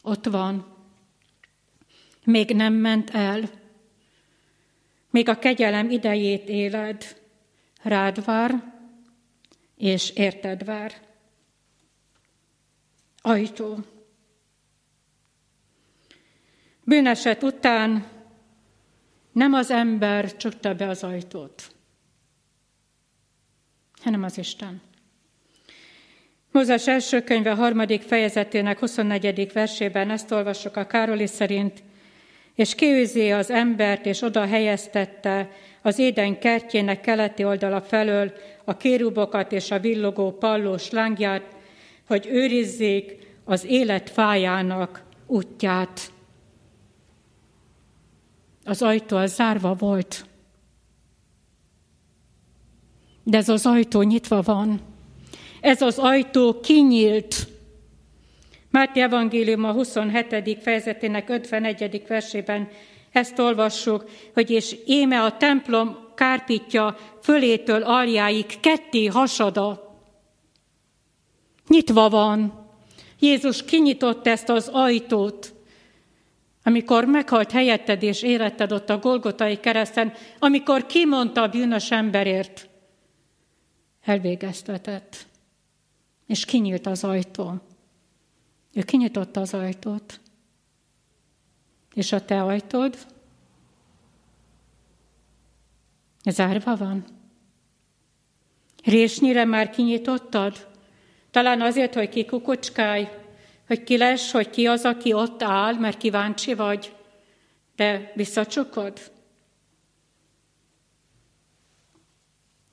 Ott 0.01 0.25
van. 0.25 0.75
Még 2.23 2.55
nem 2.55 2.73
ment 2.73 3.09
el. 3.09 3.63
Még 5.15 5.29
a 5.29 5.39
kegyelem 5.39 5.89
idejét 5.89 6.49
éled. 6.49 7.21
Rád 7.83 8.25
vár, 8.25 8.73
és 9.77 10.09
érted 10.09 10.65
vár. 10.65 10.93
Ajtó. 13.21 13.77
Bűneset 16.83 17.43
után 17.43 18.07
nem 19.31 19.53
az 19.53 19.71
ember 19.71 20.35
csukta 20.35 20.73
be 20.73 20.87
az 20.87 21.03
ajtót, 21.03 21.75
hanem 24.01 24.23
az 24.23 24.37
Isten. 24.37 24.81
Mózes 26.51 26.87
első 26.87 27.23
könyve 27.23 27.51
harmadik 27.51 28.01
fejezetének 28.01 28.79
24. 28.79 29.51
versében 29.53 30.09
ezt 30.09 30.31
olvassuk 30.31 30.75
a 30.75 30.87
Károli 30.87 31.27
szerint, 31.27 31.83
és 32.55 32.75
kiűzi 32.75 33.31
az 33.31 33.51
embert, 33.51 34.05
és 34.05 34.21
oda 34.21 34.45
helyeztette 34.45 35.49
az 35.81 35.99
éden 35.99 36.39
kertjének 36.39 37.01
keleti 37.01 37.43
oldala 37.43 37.81
felől 37.81 38.33
a 38.63 38.77
kérubokat 38.77 39.51
és 39.51 39.71
a 39.71 39.79
villogó 39.79 40.31
pallós 40.31 40.89
lángját, 40.89 41.55
hogy 42.07 42.27
őrizzék 42.31 43.17
az 43.43 43.65
élet 43.65 44.09
fájának 44.09 45.03
útját. 45.25 46.11
Az 48.63 48.81
ajtó 48.81 49.17
az 49.17 49.33
zárva 49.33 49.73
volt, 49.73 50.25
de 53.23 53.37
ez 53.37 53.49
az 53.49 53.65
ajtó 53.65 54.01
nyitva 54.01 54.41
van. 54.41 54.81
ez 55.61 55.81
az 55.81 55.97
ajtó 55.97 56.59
kinyílt. 56.59 57.47
Máté 58.75 59.01
Evangélium 59.01 59.63
a 59.63 59.71
27. 59.71 60.57
fejezetének 60.61 61.29
51. 61.29 62.03
versében 62.07 62.67
ezt 63.11 63.39
olvassuk, 63.39 64.09
hogy 64.33 64.49
és 64.49 64.75
éme 64.85 65.23
a 65.23 65.37
templom 65.37 65.97
kárpítja 66.15 66.97
fölétől 67.21 67.83
aljáig 67.83 68.59
ketté 68.59 69.05
hasada. 69.05 69.97
Nyitva 71.67 72.09
van. 72.09 72.67
Jézus 73.19 73.65
kinyitott 73.65 74.27
ezt 74.27 74.49
az 74.49 74.67
ajtót, 74.67 75.53
amikor 76.63 77.05
meghalt 77.05 77.51
helyetted 77.51 78.03
és 78.03 78.21
éretted 78.21 78.71
ott 78.71 78.89
a 78.89 78.99
Golgotai 78.99 79.59
kereszten, 79.59 80.13
amikor 80.39 80.85
kimondta 80.85 81.41
a 81.41 81.47
bűnös 81.47 81.91
emberért, 81.91 82.69
elvégeztetett, 84.05 85.25
és 86.27 86.45
kinyílt 86.45 86.87
az 86.87 87.03
ajtó. 87.03 87.61
Ő 88.75 88.81
kinyitotta 88.81 89.41
az 89.41 89.53
ajtót. 89.53 90.19
És 91.93 92.11
a 92.11 92.25
te 92.25 92.43
ajtód 92.43 92.97
zárva 96.31 96.75
van. 96.75 97.05
Résnyire 98.83 99.45
már 99.45 99.69
kinyitottad? 99.69 100.67
Talán 101.31 101.61
azért, 101.61 101.93
hogy 101.93 102.09
kikukucskálj, 102.09 103.07
hogy 103.67 103.83
ki 103.83 103.97
lesz, 103.97 104.31
hogy 104.31 104.49
ki 104.49 104.67
az, 104.67 104.83
aki 104.83 105.13
ott 105.13 105.43
áll, 105.43 105.73
mert 105.73 105.97
kíváncsi 105.97 106.53
vagy, 106.53 106.95
de 107.75 108.11
visszacsukod? 108.15 109.11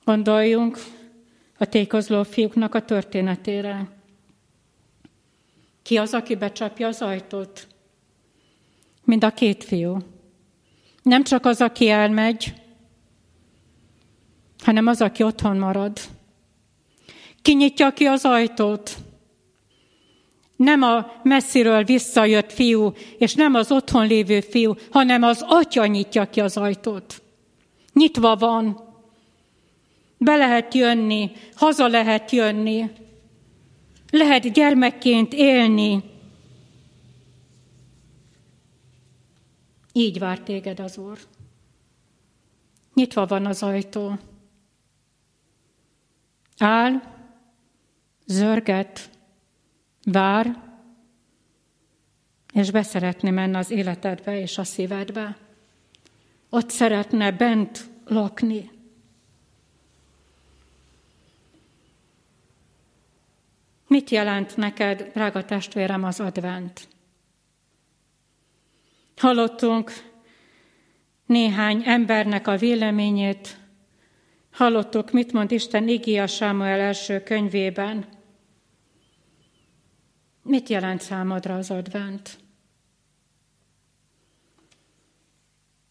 Gondoljunk 0.03 0.77
a 1.57 1.65
tékozló 1.65 2.23
fiúknak 2.23 2.75
a 2.75 2.85
történetére. 2.85 4.02
Ki 5.83 5.97
az, 5.97 6.13
aki 6.13 6.35
becsapja 6.35 6.87
az 6.87 7.01
ajtót? 7.01 7.67
Mind 9.03 9.23
a 9.23 9.29
két 9.29 9.63
fiú. 9.63 9.97
Nem 11.03 11.23
csak 11.23 11.45
az, 11.45 11.61
aki 11.61 11.89
elmegy, 11.89 12.53
hanem 14.63 14.87
az, 14.87 15.01
aki 15.01 15.23
otthon 15.23 15.57
marad. 15.57 15.99
Kinyitja 17.41 17.91
ki 17.91 18.05
az 18.05 18.25
ajtót. 18.25 18.97
Nem 20.55 20.81
a 20.81 21.11
messziről 21.23 21.83
visszajött 21.83 22.51
fiú, 22.51 22.93
és 23.17 23.33
nem 23.33 23.53
az 23.53 23.71
otthon 23.71 24.07
lévő 24.07 24.39
fiú, 24.39 24.75
hanem 24.91 25.23
az 25.23 25.45
atya 25.47 25.85
nyitja 25.85 26.29
ki 26.29 26.39
az 26.39 26.57
ajtót. 26.57 27.21
Nyitva 27.93 28.35
van. 28.35 28.81
Be 30.17 30.35
lehet 30.35 30.73
jönni, 30.73 31.31
haza 31.55 31.87
lehet 31.87 32.31
jönni. 32.31 32.89
Lehet 34.15 34.51
gyermekként 34.51 35.33
élni. 35.33 36.03
Így 39.93 40.19
vár 40.19 40.39
téged 40.39 40.79
az 40.79 40.97
Úr. 40.97 41.19
Nyitva 42.93 43.25
van 43.25 43.45
az 43.45 43.63
ajtó. 43.63 44.17
Áll, 46.57 47.01
zörget, 48.25 49.09
vár, 50.03 50.63
és 52.53 52.71
beszeretne 52.71 53.31
menni 53.31 53.55
az 53.55 53.69
életedbe 53.69 54.39
és 54.39 54.57
a 54.57 54.63
szívedbe. 54.63 55.37
Ott 56.49 56.69
szeretne 56.69 57.31
bent 57.31 57.89
lakni. 58.05 58.71
Mit 63.93 64.09
jelent 64.09 64.57
neked, 64.57 65.11
drága 65.13 65.45
testvérem, 65.45 66.03
az 66.03 66.19
advent? 66.19 66.87
Hallottunk 69.17 69.91
néhány 71.25 71.81
embernek 71.85 72.47
a 72.47 72.57
véleményét, 72.57 73.57
hallottuk, 74.51 75.11
mit 75.11 75.31
mond 75.31 75.51
Isten 75.51 75.87
Igia 75.87 76.27
Sámuel 76.27 76.79
első 76.79 77.23
könyvében. 77.23 78.05
Mit 80.41 80.69
jelent 80.69 81.01
számodra 81.01 81.55
az 81.55 81.71
advent? 81.71 82.37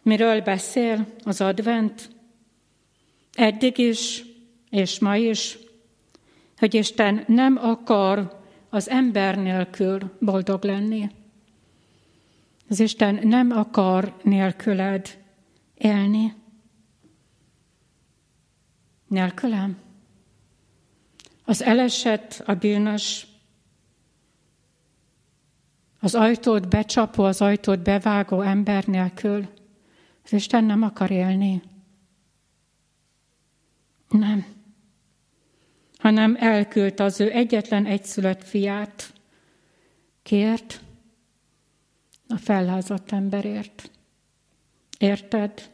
Miről 0.02 0.40
beszél 0.40 1.06
az 1.24 1.40
advent? 1.40 2.10
Eddig 3.32 3.78
is, 3.78 4.22
és 4.70 4.98
ma 4.98 5.16
is 5.16 5.58
hogy 6.62 6.74
Isten 6.74 7.24
nem 7.26 7.56
akar 7.56 8.40
az 8.68 8.88
ember 8.88 9.38
nélkül 9.38 10.16
boldog 10.20 10.64
lenni. 10.64 11.10
Az 12.68 12.80
Isten 12.80 13.28
nem 13.28 13.50
akar 13.50 14.16
nélküled 14.22 15.18
élni. 15.74 16.34
Nélkülem. 19.06 19.78
Az 21.44 21.62
elesett, 21.62 22.42
a 22.46 22.54
bűnös, 22.54 23.26
az 26.00 26.14
ajtót 26.14 26.68
becsapó, 26.68 27.24
az 27.24 27.40
ajtót 27.40 27.82
bevágó 27.82 28.40
ember 28.40 28.86
nélkül. 28.86 29.48
Az 30.24 30.32
Isten 30.32 30.64
nem 30.64 30.82
akar 30.82 31.10
élni. 31.10 31.62
Nem 34.08 34.60
hanem 36.02 36.36
elküldte 36.38 37.04
az 37.04 37.20
ő 37.20 37.30
egyetlen 37.30 37.86
egyszülött 37.86 38.44
fiát. 38.44 39.12
Kért 40.22 40.80
a 42.28 42.36
fellázadt 42.36 43.12
emberért. 43.12 43.90
Érted? 44.98 45.70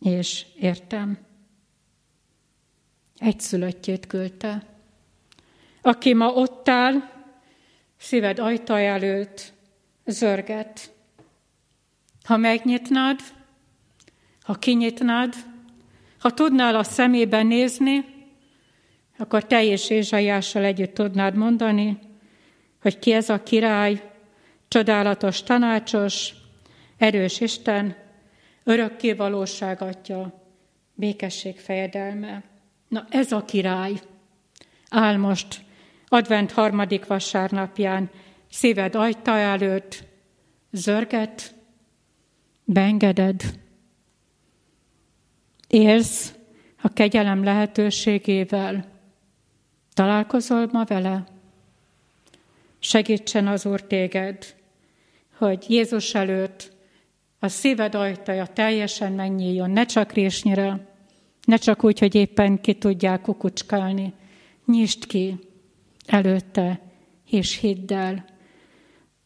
És 0.00 0.46
értem. 0.58 1.18
Egyszülöttjét 3.18 4.06
küldte, 4.06 4.66
aki 5.82 6.14
ma 6.14 6.32
ott 6.32 6.68
áll, 6.68 6.94
szíved 7.96 8.38
ajtaj 8.38 8.88
előtt, 8.88 9.52
zörget. 10.04 10.92
Ha 12.24 12.36
megnyitnád, 12.36 13.20
ha 14.42 14.54
kinyitnád, 14.54 15.34
ha 16.18 16.34
tudnál 16.34 16.74
a 16.76 16.82
szemébe 16.82 17.42
nézni, 17.42 18.15
akkor 19.18 19.46
teljes 19.46 19.90
Ézsaiással 19.90 20.64
együtt 20.64 20.94
tudnád 20.94 21.34
mondani, 21.34 21.98
hogy 22.80 22.98
ki 22.98 23.12
ez 23.12 23.28
a 23.28 23.42
király, 23.42 24.02
csodálatos 24.68 25.42
tanácsos, 25.42 26.34
erős 26.96 27.40
Isten, 27.40 27.96
örökké 28.64 29.12
valóság 29.12 29.82
atya, 29.82 30.42
békesség 30.94 31.58
fejedelme. 31.58 32.42
Na 32.88 33.06
ez 33.10 33.32
a 33.32 33.44
király. 33.44 33.92
Áll 34.88 35.16
most 35.16 35.60
advent 36.08 36.52
harmadik 36.52 37.06
vasárnapján 37.06 38.10
szíved 38.50 38.94
ajta 38.94 39.38
előtt, 39.38 40.04
zörget, 40.70 41.54
beengeded, 42.64 43.42
élsz 45.68 46.34
a 46.82 46.88
kegyelem 46.88 47.44
lehetőségével, 47.44 48.95
Találkozol 49.96 50.68
ma 50.72 50.84
vele? 50.84 51.24
Segítsen 52.78 53.46
az 53.46 53.66
Úr 53.66 53.82
téged, 53.82 54.54
hogy 55.36 55.64
Jézus 55.68 56.14
előtt 56.14 56.72
a 57.38 57.48
szíved 57.48 57.94
ajtaja 57.94 58.46
teljesen 58.46 59.12
megnyíljon, 59.12 59.70
ne 59.70 59.84
csak 59.84 60.12
résnyire, 60.12 60.86
ne 61.44 61.56
csak 61.56 61.84
úgy, 61.84 61.98
hogy 61.98 62.14
éppen 62.14 62.60
ki 62.60 62.74
tudják 62.74 63.20
kukucskálni. 63.20 64.12
Nyisd 64.66 65.06
ki 65.06 65.38
előtte, 66.06 66.80
és 67.30 67.58
hidd 67.58 67.92
el. 67.92 68.24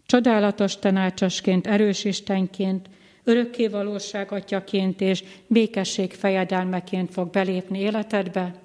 Csodálatos 0.07 0.77
tanácsosként, 0.77 1.67
erős 1.67 2.05
Istenként, 2.05 2.89
örökké 3.25 3.67
valóság 3.67 4.33
atyaként 4.33 5.01
és 5.01 5.25
békesség 5.47 6.13
fejedelmeként 6.13 7.11
fog 7.11 7.31
belépni 7.31 7.79
életedbe, 7.79 8.60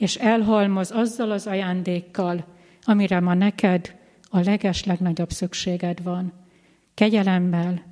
és 0.00 0.16
elhalmoz 0.16 0.90
azzal 0.90 1.30
az 1.30 1.46
ajándékkal, 1.46 2.44
amire 2.82 3.20
ma 3.20 3.34
neked 3.34 3.94
a 4.30 4.40
leges 4.40 4.84
legnagyobb 4.84 5.30
szükséged 5.30 6.02
van. 6.02 6.32
Kegyelemmel 6.94 7.82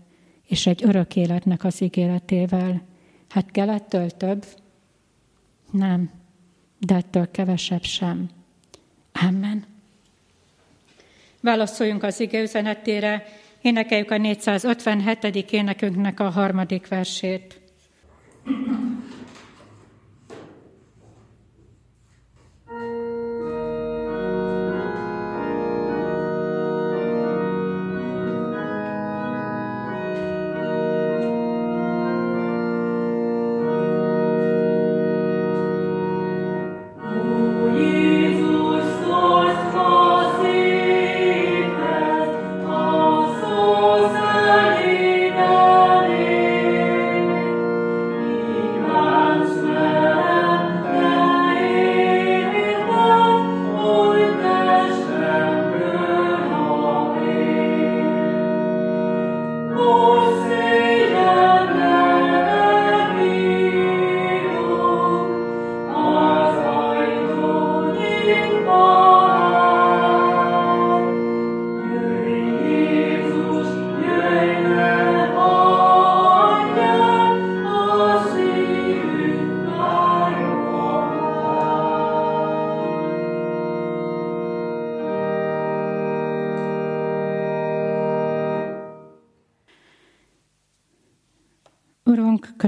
és 0.46 0.66
egy 0.66 0.84
örök 0.84 1.16
életnek 1.16 1.64
az 1.64 1.82
ígéretével. 1.82 2.82
Hát 3.28 3.50
kell 3.50 3.78
több? 4.16 4.44
Nem, 5.70 6.10
de 6.78 6.94
ettől 6.94 7.30
kevesebb 7.30 7.82
sem. 7.82 8.28
Amen. 9.12 9.64
Válaszoljunk 11.40 12.02
az 12.02 12.20
ige 12.20 12.42
üzenetére, 12.42 13.26
énekeljük 13.60 14.10
a 14.10 14.16
457. 14.16 15.52
énekünknek 15.52 16.20
a 16.20 16.30
harmadik 16.30 16.88
versét. 16.88 17.60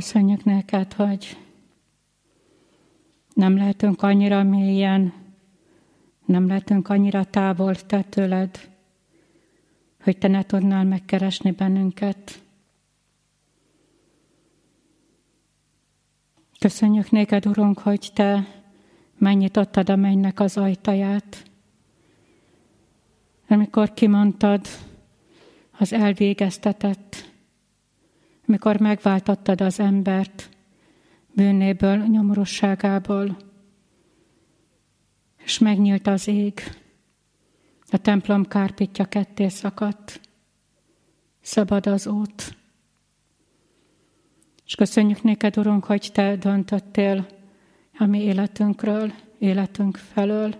Köszönjük 0.00 0.44
neked, 0.44 0.92
hogy 0.92 1.36
nem 3.34 3.56
lehetünk 3.56 4.02
annyira 4.02 4.42
mélyen, 4.42 5.12
nem 6.24 6.46
lehetünk 6.46 6.88
annyira 6.88 7.24
távol 7.24 7.74
te 7.74 8.02
tőled, 8.02 8.70
hogy 10.02 10.18
te 10.18 10.28
ne 10.28 10.42
tudnál 10.42 10.84
megkeresni 10.84 11.50
bennünket. 11.50 12.42
Köszönjük 16.58 17.10
néked, 17.10 17.46
Urunk, 17.46 17.78
hogy 17.78 18.10
te 18.14 18.46
megnyitottad 19.18 19.90
a 19.90 19.96
mennynek 19.96 20.40
az 20.40 20.56
ajtaját. 20.56 21.50
Amikor 23.48 23.94
kimondtad 23.94 24.66
az 25.78 25.92
elvégeztetett 25.92 27.29
mikor 28.50 28.80
megváltottad 28.80 29.60
az 29.60 29.80
embert 29.80 30.48
bűnéből, 31.34 31.96
nyomorosságából, 31.96 33.36
és 35.44 35.58
megnyílt 35.58 36.06
az 36.06 36.28
ég. 36.28 36.60
A 37.90 37.98
templom 37.98 38.46
kárpitja 38.46 39.04
ketté 39.04 39.48
szakadt, 39.48 40.20
szabad 41.40 41.86
az 41.86 42.06
út. 42.06 42.56
És 44.64 44.74
köszönjük 44.74 45.22
néked, 45.22 45.56
Urunk, 45.56 45.84
hogy 45.84 46.10
Te 46.12 46.36
döntöttél 46.36 47.26
a 47.98 48.04
mi 48.04 48.22
életünkről, 48.22 49.12
életünk 49.38 49.96
felől. 49.96 50.54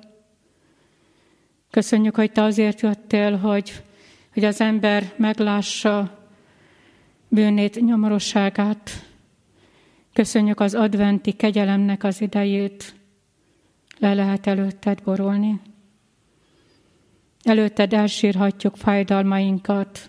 Köszönjük, 1.70 2.14
hogy 2.14 2.32
Te 2.32 2.42
azért 2.42 2.80
jöttél, 2.80 3.36
hogy, 3.36 3.84
hogy 4.32 4.44
az 4.44 4.60
ember 4.60 5.12
meglássa 5.16 6.19
bűnét, 7.30 7.80
nyomorosságát. 7.84 8.90
Köszönjük 10.12 10.60
az 10.60 10.74
adventi 10.74 11.32
kegyelemnek 11.32 12.04
az 12.04 12.20
idejét. 12.20 12.94
Le 13.98 14.14
lehet 14.14 14.46
előtted 14.46 15.02
borulni. 15.02 15.60
Előtted 17.42 17.92
elsírhatjuk 17.92 18.76
fájdalmainkat, 18.76 20.08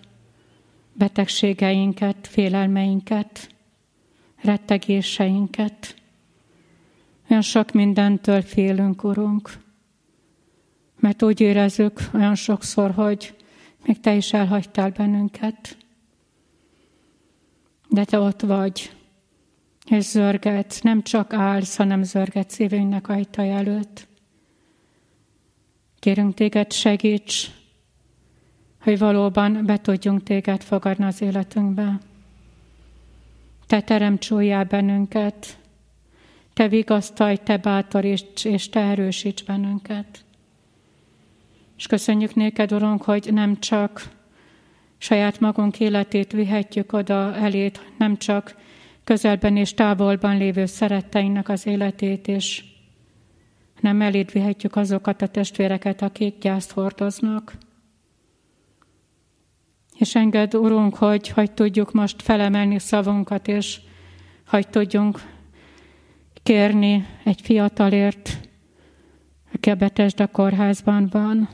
betegségeinket, 0.92 2.26
félelmeinket, 2.26 3.48
rettegéseinket. 4.42 5.94
Olyan 7.30 7.42
sok 7.42 7.72
mindentől 7.72 8.42
félünk, 8.42 9.04
Urunk, 9.04 9.50
mert 11.00 11.22
úgy 11.22 11.40
érezzük 11.40 12.00
olyan 12.14 12.34
sokszor, 12.34 12.90
hogy 12.90 13.34
még 13.86 14.00
Te 14.00 14.14
is 14.14 14.32
elhagytál 14.32 14.90
bennünket 14.90 15.76
de 17.92 18.04
te 18.04 18.18
ott 18.18 18.40
vagy, 18.40 18.92
és 19.86 20.04
zörgetsz, 20.04 20.80
nem 20.80 21.02
csak 21.02 21.32
állsz, 21.32 21.76
hanem 21.76 22.02
zörgetsz 22.02 22.54
szívünknek 22.54 23.08
ajtaj 23.08 23.52
előtt. 23.52 24.06
Kérünk 25.98 26.34
téged, 26.34 26.72
segíts, 26.72 27.50
hogy 28.80 28.98
valóban 28.98 29.64
be 29.66 29.76
tudjunk 29.76 30.22
téged 30.22 30.62
fogadni 30.62 31.04
az 31.04 31.20
életünkbe. 31.20 31.98
Te 33.66 33.80
teremts 33.80 34.30
újjá 34.30 34.62
bennünket, 34.62 35.58
te 36.52 36.68
vigasztalj, 36.68 37.36
te 37.36 37.56
bátoríts, 37.56 38.44
és 38.44 38.68
te 38.68 38.80
erősíts 38.80 39.44
bennünket. 39.44 40.24
És 41.76 41.86
köszönjük 41.86 42.34
néked, 42.34 42.72
Urunk, 42.72 43.02
hogy 43.02 43.28
nem 43.32 43.60
csak 43.60 44.10
saját 45.02 45.40
magunk 45.40 45.80
életét 45.80 46.32
vihetjük 46.32 46.92
oda 46.92 47.34
elét, 47.34 47.92
nem 47.98 48.16
csak 48.16 48.56
közelben 49.04 49.56
és 49.56 49.74
távolban 49.74 50.36
lévő 50.36 50.66
szeretteinknek 50.66 51.48
az 51.48 51.66
életét, 51.66 52.28
és 52.28 52.64
nem 53.80 54.00
elét 54.00 54.32
vihetjük 54.32 54.76
azokat 54.76 55.22
a 55.22 55.26
testvéreket, 55.26 56.02
akik 56.02 56.38
gyászt 56.38 56.70
hordoznak. 56.70 57.52
És 59.98 60.14
enged, 60.14 60.54
Urunk, 60.54 60.94
hogy, 60.94 61.28
hogy 61.28 61.52
tudjuk 61.52 61.92
most 61.92 62.22
felemelni 62.22 62.78
szavunkat, 62.78 63.48
és 63.48 63.80
hogy 64.46 64.68
tudjunk 64.68 65.20
kérni 66.42 67.06
egy 67.24 67.40
fiatalért, 67.40 68.38
aki 69.54 69.70
a 69.70 69.74
Betesda 69.74 70.26
kórházban 70.26 71.08
van, 71.10 71.48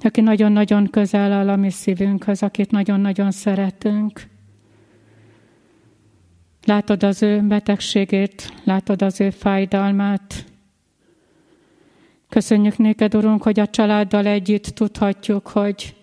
aki 0.00 0.20
nagyon-nagyon 0.20 0.90
közel 0.90 1.32
áll 1.32 1.48
a 1.48 1.56
mi 1.56 1.70
szívünkhöz, 1.70 2.42
akit 2.42 2.70
nagyon-nagyon 2.70 3.30
szeretünk. 3.30 4.22
Látod 6.64 7.02
az 7.02 7.22
ő 7.22 7.40
betegségét, 7.40 8.52
látod 8.64 9.02
az 9.02 9.20
ő 9.20 9.30
fájdalmát. 9.30 10.44
Köszönjük 12.28 12.76
néked, 12.76 13.14
Urunk, 13.14 13.42
hogy 13.42 13.60
a 13.60 13.66
családdal 13.66 14.26
együtt 14.26 14.64
tudhatjuk, 14.64 15.48
hogy 15.48 15.96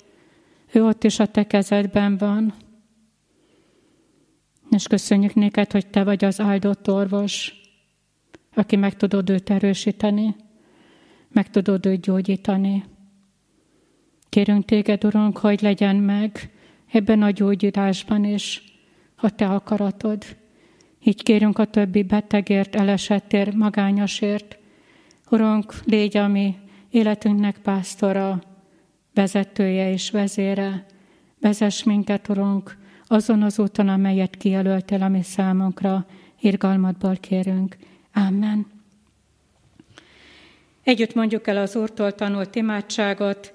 ő 0.72 0.86
ott 0.86 1.04
is 1.04 1.20
a 1.20 1.26
te 1.26 1.48
kezedben 1.48 2.18
van. 2.18 2.54
És 4.70 4.88
köszönjük 4.88 5.34
néked, 5.34 5.72
hogy 5.72 5.88
te 5.88 6.04
vagy 6.04 6.26
az 6.26 6.40
áldott 6.40 6.90
orvos, 6.90 7.54
aki 8.54 8.76
meg 8.76 8.96
tudod 8.96 9.30
őt 9.30 9.50
erősíteni, 9.50 10.36
meg 11.32 11.50
tudod 11.50 11.86
őt 11.86 12.02
gyógyítani. 12.02 12.84
Kérünk 14.36 14.66
téged, 14.66 15.04
Urunk, 15.04 15.38
hogy 15.38 15.62
legyen 15.62 15.96
meg 15.96 16.50
ebben 16.92 17.22
a 17.22 17.30
gyógyításban 17.30 18.24
is 18.24 18.64
a 19.16 19.36
te 19.36 19.46
akaratod. 19.46 20.24
Így 21.04 21.24
kérünk 21.24 21.60
a 21.60 21.66
többi 21.66 22.04
betegért, 22.04 22.76
elesettért, 22.76 23.54
magányosért. 23.54 24.58
Urunk, 25.30 25.74
légy 25.86 26.18
a 26.18 26.28
mi 26.28 26.56
életünknek 26.90 27.58
pásztora, 27.58 28.42
vezetője 29.14 29.92
és 29.92 30.12
vezére. 30.12 30.86
Vezess 31.40 31.84
minket, 31.84 32.30
Urunk, 32.30 32.78
azon 33.08 33.42
az 33.42 33.60
úton, 33.60 33.88
amelyet 33.90 34.38
kijelöltél 34.38 35.02
a 35.02 35.08
mi 35.08 35.24
számunkra. 35.24 36.06
Irgalmadból 36.40 37.16
kérünk. 37.16 37.78
Amen. 38.14 38.68
Együtt 40.84 41.14
mondjuk 41.14 41.48
el 41.48 41.58
az 41.58 41.76
Úrtól 41.76 42.12
tanult 42.16 42.56
imádságot, 42.56 43.55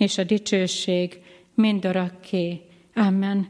és 0.00 0.18
a 0.18 0.24
dicsőség 0.24 1.18
mindörökké. 1.54 2.60
Amen. 2.94 3.48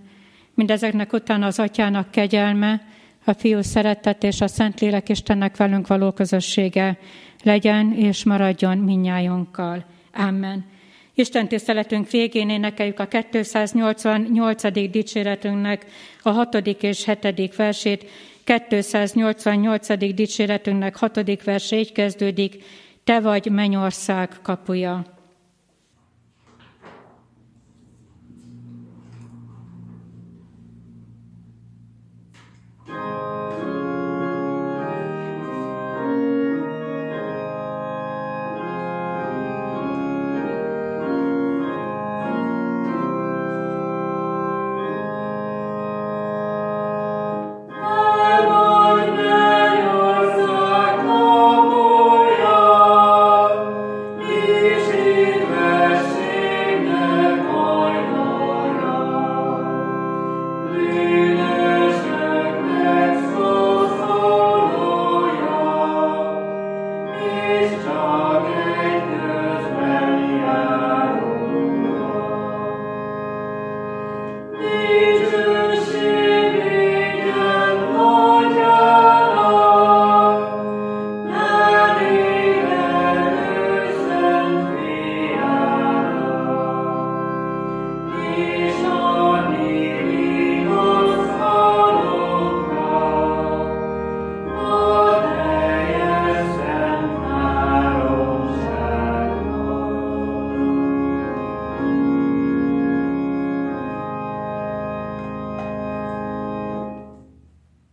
Mindezeknek 0.55 1.13
utána 1.13 1.47
az 1.47 1.59
Atyának 1.59 2.11
kegyelme, 2.11 2.83
a 3.25 3.33
Fiú 3.33 3.61
szeretet 3.61 4.23
és 4.23 4.41
a 4.41 4.47
Szentlélek 4.47 5.09
Istennek 5.09 5.57
velünk 5.57 5.87
való 5.87 6.13
közössége 6.13 6.99
legyen 7.43 7.93
és 7.93 8.25
maradjon 8.25 8.79
minnyájunkkal. 8.79 9.85
Amen. 10.13 10.65
Isten 11.15 11.49
tiszteletünk 11.49 12.11
végén 12.11 12.51
énekeljük 12.51 12.99
a 12.99 13.09
288. 13.31 14.91
dicséretünknek 14.91 15.87
a 16.23 16.31
6. 16.31 16.55
és 16.81 17.05
7. 17.23 17.57
versét. 17.57 18.07
288. 18.45 20.15
dicséretünknek 20.15 20.97
6. 20.97 21.43
verse 21.45 21.77
így 21.77 21.93
kezdődik, 21.93 22.63
Te 23.05 23.21
vagy 23.21 23.51
mennyország 23.51 24.29
kapuja. 24.43 25.20